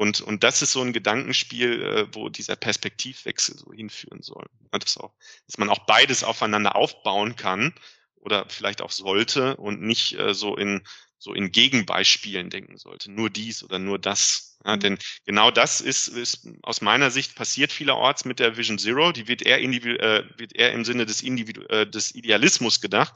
Und, 0.00 0.22
und 0.22 0.44
das 0.44 0.62
ist 0.62 0.72
so 0.72 0.80
ein 0.80 0.94
Gedankenspiel, 0.94 1.82
äh, 1.82 2.06
wo 2.14 2.30
dieser 2.30 2.56
Perspektivwechsel 2.56 3.58
so 3.58 3.70
hinführen 3.70 4.22
soll. 4.22 4.46
dass, 4.70 4.96
auch, 4.96 5.12
dass 5.46 5.58
man 5.58 5.68
auch 5.68 5.80
beides 5.80 6.24
aufeinander 6.24 6.74
aufbauen 6.74 7.36
kann 7.36 7.74
oder 8.14 8.48
vielleicht 8.48 8.80
auch 8.80 8.92
sollte 8.92 9.58
und 9.58 9.82
nicht 9.82 10.18
äh, 10.18 10.32
so 10.32 10.56
in 10.56 10.80
so 11.18 11.34
in 11.34 11.52
Gegenbeispielen 11.52 12.48
denken 12.48 12.78
sollte. 12.78 13.10
Nur 13.10 13.28
dies 13.28 13.62
oder 13.62 13.78
nur 13.78 13.98
das. 13.98 14.58
Ja, 14.64 14.76
mhm. 14.76 14.80
Denn 14.80 14.98
genau 15.26 15.50
das 15.50 15.82
ist, 15.82 16.08
ist 16.08 16.48
aus 16.62 16.80
meiner 16.80 17.10
Sicht 17.10 17.34
passiert 17.34 17.70
vielerorts 17.70 18.24
mit 18.24 18.38
der 18.38 18.56
Vision 18.56 18.78
Zero. 18.78 19.12
Die 19.12 19.28
wird 19.28 19.42
eher, 19.42 19.60
äh, 19.60 20.24
wird 20.38 20.56
eher 20.56 20.72
im 20.72 20.86
Sinne 20.86 21.04
des, 21.04 21.20
Individu 21.20 21.60
äh, 21.68 21.86
des 21.86 22.14
Idealismus 22.14 22.80
gedacht, 22.80 23.12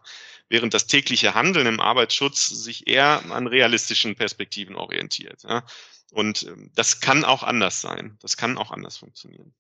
während 0.51 0.75
das 0.75 0.87
tägliche 0.87 1.35
Handeln 1.35 1.67
im 1.67 1.81
Arbeitsschutz 1.81 2.47
sich 2.47 2.87
eher 2.87 3.25
an 3.31 3.47
realistischen 3.47 4.17
Perspektiven 4.17 4.77
orientiert. 4.77 5.43
Ja. 5.45 5.65
Und 6.13 6.45
ähm, 6.45 6.71
das 6.75 7.01
kann 7.01 7.25
auch 7.25 7.43
anders 7.43 7.81
sein. 7.81 8.19
Das 8.23 8.37
kann 8.37 8.59
auch 8.59 8.71
anders 8.71 8.99
funktionieren. 8.99 9.55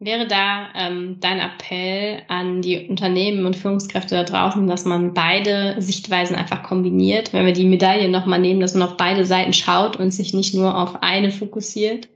Wäre 0.00 0.26
da 0.26 0.68
ähm, 0.74 1.18
dein 1.20 1.38
Appell 1.38 2.22
an 2.28 2.60
die 2.60 2.88
Unternehmen 2.88 3.46
und 3.46 3.56
Führungskräfte 3.56 4.16
da 4.16 4.24
draußen, 4.24 4.66
dass 4.66 4.84
man 4.84 5.14
beide 5.14 5.80
Sichtweisen 5.80 6.36
einfach 6.36 6.62
kombiniert, 6.62 7.32
wenn 7.32 7.46
wir 7.46 7.52
die 7.52 7.64
Medaille 7.64 8.08
nochmal 8.08 8.40
nehmen, 8.40 8.60
dass 8.60 8.74
man 8.74 8.88
auf 8.88 8.96
beide 8.96 9.24
Seiten 9.24 9.52
schaut 9.52 9.96
und 9.96 10.10
sich 10.10 10.34
nicht 10.34 10.52
nur 10.52 10.76
auf 10.76 11.02
eine 11.02 11.30
fokussiert? 11.30 12.08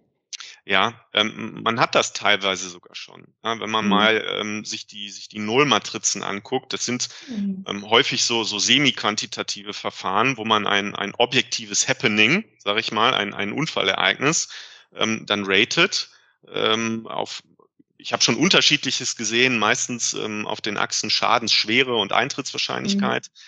Ja, 0.69 1.01
ähm, 1.15 1.63
man 1.63 1.81
hat 1.81 1.95
das 1.95 2.13
teilweise 2.13 2.69
sogar 2.69 2.95
schon. 2.95 3.27
Ja, 3.43 3.59
wenn 3.59 3.71
man 3.71 3.87
mhm. 3.87 3.91
mal 3.91 4.25
ähm, 4.39 4.65
sich 4.67 4.87
die 4.87 5.09
sich 5.09 5.31
die 5.31 5.39
Nullmatrizen 5.39 6.23
anguckt, 6.23 6.75
das 6.75 6.85
sind 6.85 7.09
mhm. 7.27 7.65
ähm, 7.67 7.89
häufig 7.89 8.23
so 8.25 8.45
so 8.45 8.59
semi-quantitative 8.59 9.73
Verfahren, 9.73 10.37
wo 10.37 10.45
man 10.45 10.67
ein 10.67 10.95
ein 10.95 11.15
objektives 11.15 11.89
Happening, 11.89 12.45
sage 12.59 12.81
ich 12.81 12.93
mal, 12.93 13.15
ein 13.15 13.33
ein 13.33 13.53
Unfallereignis 13.53 14.51
ähm, 14.95 15.25
dann 15.25 15.47
ratet 15.47 16.11
ähm, 16.53 17.07
auf 17.07 17.43
ich 17.97 18.13
habe 18.13 18.23
schon 18.23 18.37
unterschiedliches 18.37 19.17
gesehen, 19.17 19.59
meistens 19.59 20.13
ähm, 20.13 20.47
auf 20.47 20.61
den 20.61 20.77
Achsen 20.77 21.09
Schadensschwere 21.09 21.97
und 21.97 22.13
Eintrittswahrscheinlichkeit. 22.13 23.31
Mhm 23.33 23.39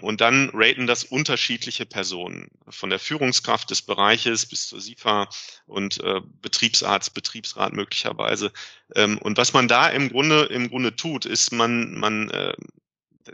und 0.00 0.20
dann 0.20 0.50
raten 0.54 0.86
das 0.86 1.04
unterschiedliche 1.04 1.84
Personen, 1.86 2.48
von 2.68 2.90
der 2.90 2.98
Führungskraft 2.98 3.70
des 3.70 3.82
Bereiches 3.82 4.46
bis 4.46 4.68
zur 4.68 4.80
SIFA 4.80 5.28
und 5.66 6.02
äh, 6.02 6.20
Betriebsarzt, 6.40 7.12
Betriebsrat 7.14 7.72
möglicherweise. 7.72 8.52
Ähm, 8.94 9.18
und 9.18 9.36
was 9.36 9.52
man 9.52 9.68
da 9.68 9.88
im 9.88 10.08
Grunde, 10.08 10.44
im 10.44 10.70
Grunde 10.70 10.96
tut, 10.96 11.26
ist, 11.26 11.52
man, 11.52 11.94
man 11.94 12.30
äh, 12.30 12.54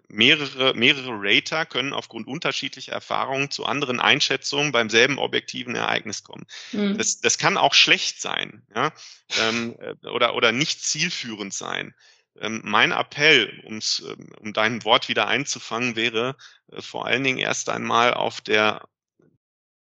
mehrere, 0.09 0.75
mehrere 0.75 1.11
Rater 1.13 1.67
können 1.67 1.93
aufgrund 1.93 2.27
unterschiedlicher 2.27 2.93
Erfahrungen 2.93 3.51
zu 3.51 3.65
anderen 3.67 4.01
Einschätzungen 4.01 4.73
beim 4.73 4.91
selben 4.91 5.19
objektiven 5.19 5.75
Ereignis 5.75 6.25
kommen. 6.25 6.47
Mhm. 6.73 6.99
Das, 6.99 7.21
das 7.21 7.39
kann 7.39 7.57
auch 7.57 7.75
schlecht 7.75 8.21
sein 8.21 8.63
ja? 8.75 8.93
ähm, 9.41 9.77
äh, 9.79 10.09
oder, 10.09 10.35
oder 10.35 10.53
nicht 10.53 10.83
zielführend 10.83 11.55
sein. 11.55 11.95
Ähm, 12.41 12.63
mein 12.65 12.93
Appell, 12.93 13.63
um's, 13.65 14.03
ähm, 14.07 14.29
um 14.41 14.53
dein 14.53 14.85
Wort 14.85 15.09
wieder 15.09 15.27
einzufangen, 15.29 15.97
wäre 15.97 16.37
äh, 16.71 16.81
vor 16.81 17.07
allen 17.07 17.25
Dingen 17.25 17.39
erst 17.39 17.69
einmal 17.69 18.15
auf 18.15 18.41
der 18.41 18.89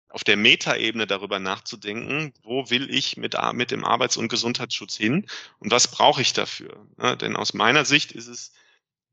auf 0.09 0.23
der 0.23 0.37
Metaebene 0.37 1.07
darüber 1.07 1.39
nachzudenken, 1.39 2.33
wo 2.43 2.69
will 2.69 2.93
ich 2.93 3.17
mit, 3.17 3.35
mit 3.53 3.71
dem 3.71 3.83
Arbeits- 3.83 4.15
und 4.15 4.27
Gesundheitsschutz 4.27 4.95
hin 4.95 5.25
und 5.57 5.71
was 5.71 5.89
brauche 5.89 6.21
ich 6.21 6.33
dafür? 6.33 6.85
Ja, 7.01 7.15
denn 7.15 7.35
aus 7.35 7.55
meiner 7.55 7.83
Sicht 7.83 8.11
ist 8.11 8.27
es 8.27 8.51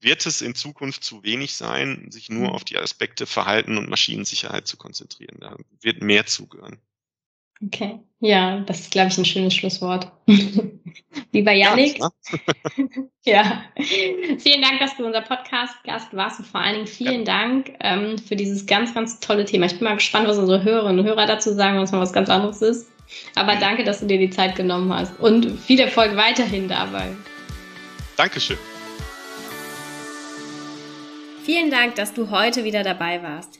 wird 0.01 0.25
es 0.27 0.41
in 0.41 0.55
Zukunft 0.55 1.05
zu 1.05 1.23
wenig 1.23 1.55
sein, 1.55 2.11
sich 2.11 2.31
nur 2.31 2.49
mhm. 2.49 2.55
auf 2.55 2.65
die 2.65 2.79
Aspekte 2.79 3.27
Verhalten 3.27 3.77
und 3.77 3.89
Maschinensicherheit 3.89 4.67
zu 4.67 4.77
konzentrieren. 4.77 5.39
Da 5.41 5.57
wird 5.81 6.03
mehr 6.03 6.27
zugehören. 6.27 6.81
Okay, 7.65 8.01
ja, 8.21 8.61
das 8.61 8.81
ist, 8.81 8.91
glaube 8.91 9.09
ich, 9.09 9.19
ein 9.19 9.25
schönes 9.25 9.55
Schlusswort. 9.55 10.11
Lieber 11.33 11.53
Janik. 11.53 11.99
Ja, 11.99 12.11
ja, 13.25 13.63
vielen 14.39 14.63
Dank, 14.63 14.79
dass 14.79 14.97
du 14.97 15.07
unser 15.07 15.23
Podcast-Gast 15.23 16.15
warst 16.15 16.41
und 16.41 16.47
vor 16.47 16.61
allen 16.61 16.75
Dingen 16.75 16.87
vielen 16.87 17.25
ja. 17.25 17.39
Dank 17.39 17.73
ähm, 17.81 18.19
für 18.19 18.37
dieses 18.37 18.67
ganz, 18.67 18.95
ganz 18.95 19.21
tolle 19.21 19.45
Thema. 19.45 19.67
Ich 19.67 19.73
bin 19.73 19.85
mal 19.85 19.95
gespannt, 19.95 20.29
was 20.29 20.39
unsere 20.39 20.63
Hörerinnen 20.63 21.01
und 21.01 21.07
Hörer 21.07 21.27
dazu 21.27 21.53
sagen, 21.53 21.79
was 21.79 21.93
mal 21.93 22.01
was 22.01 22.13
ganz 22.13 22.29
anderes 22.29 22.63
ist. 22.63 22.91
Aber 23.35 23.57
danke, 23.57 23.85
dass 23.85 24.01
du 24.01 24.07
dir 24.07 24.19
die 24.19 24.31
Zeit 24.31 24.55
genommen 24.55 24.93
hast 24.93 25.19
und 25.19 25.59
viel 25.59 25.81
Erfolg 25.81 26.17
weiterhin 26.17 26.69
dabei. 26.69 27.09
Dankeschön. 28.17 28.59
Vielen 31.45 31.71
Dank, 31.71 31.95
dass 31.95 32.13
du 32.13 32.31
heute 32.31 32.65
wieder 32.65 32.83
dabei 32.83 33.23
warst. 33.23 33.60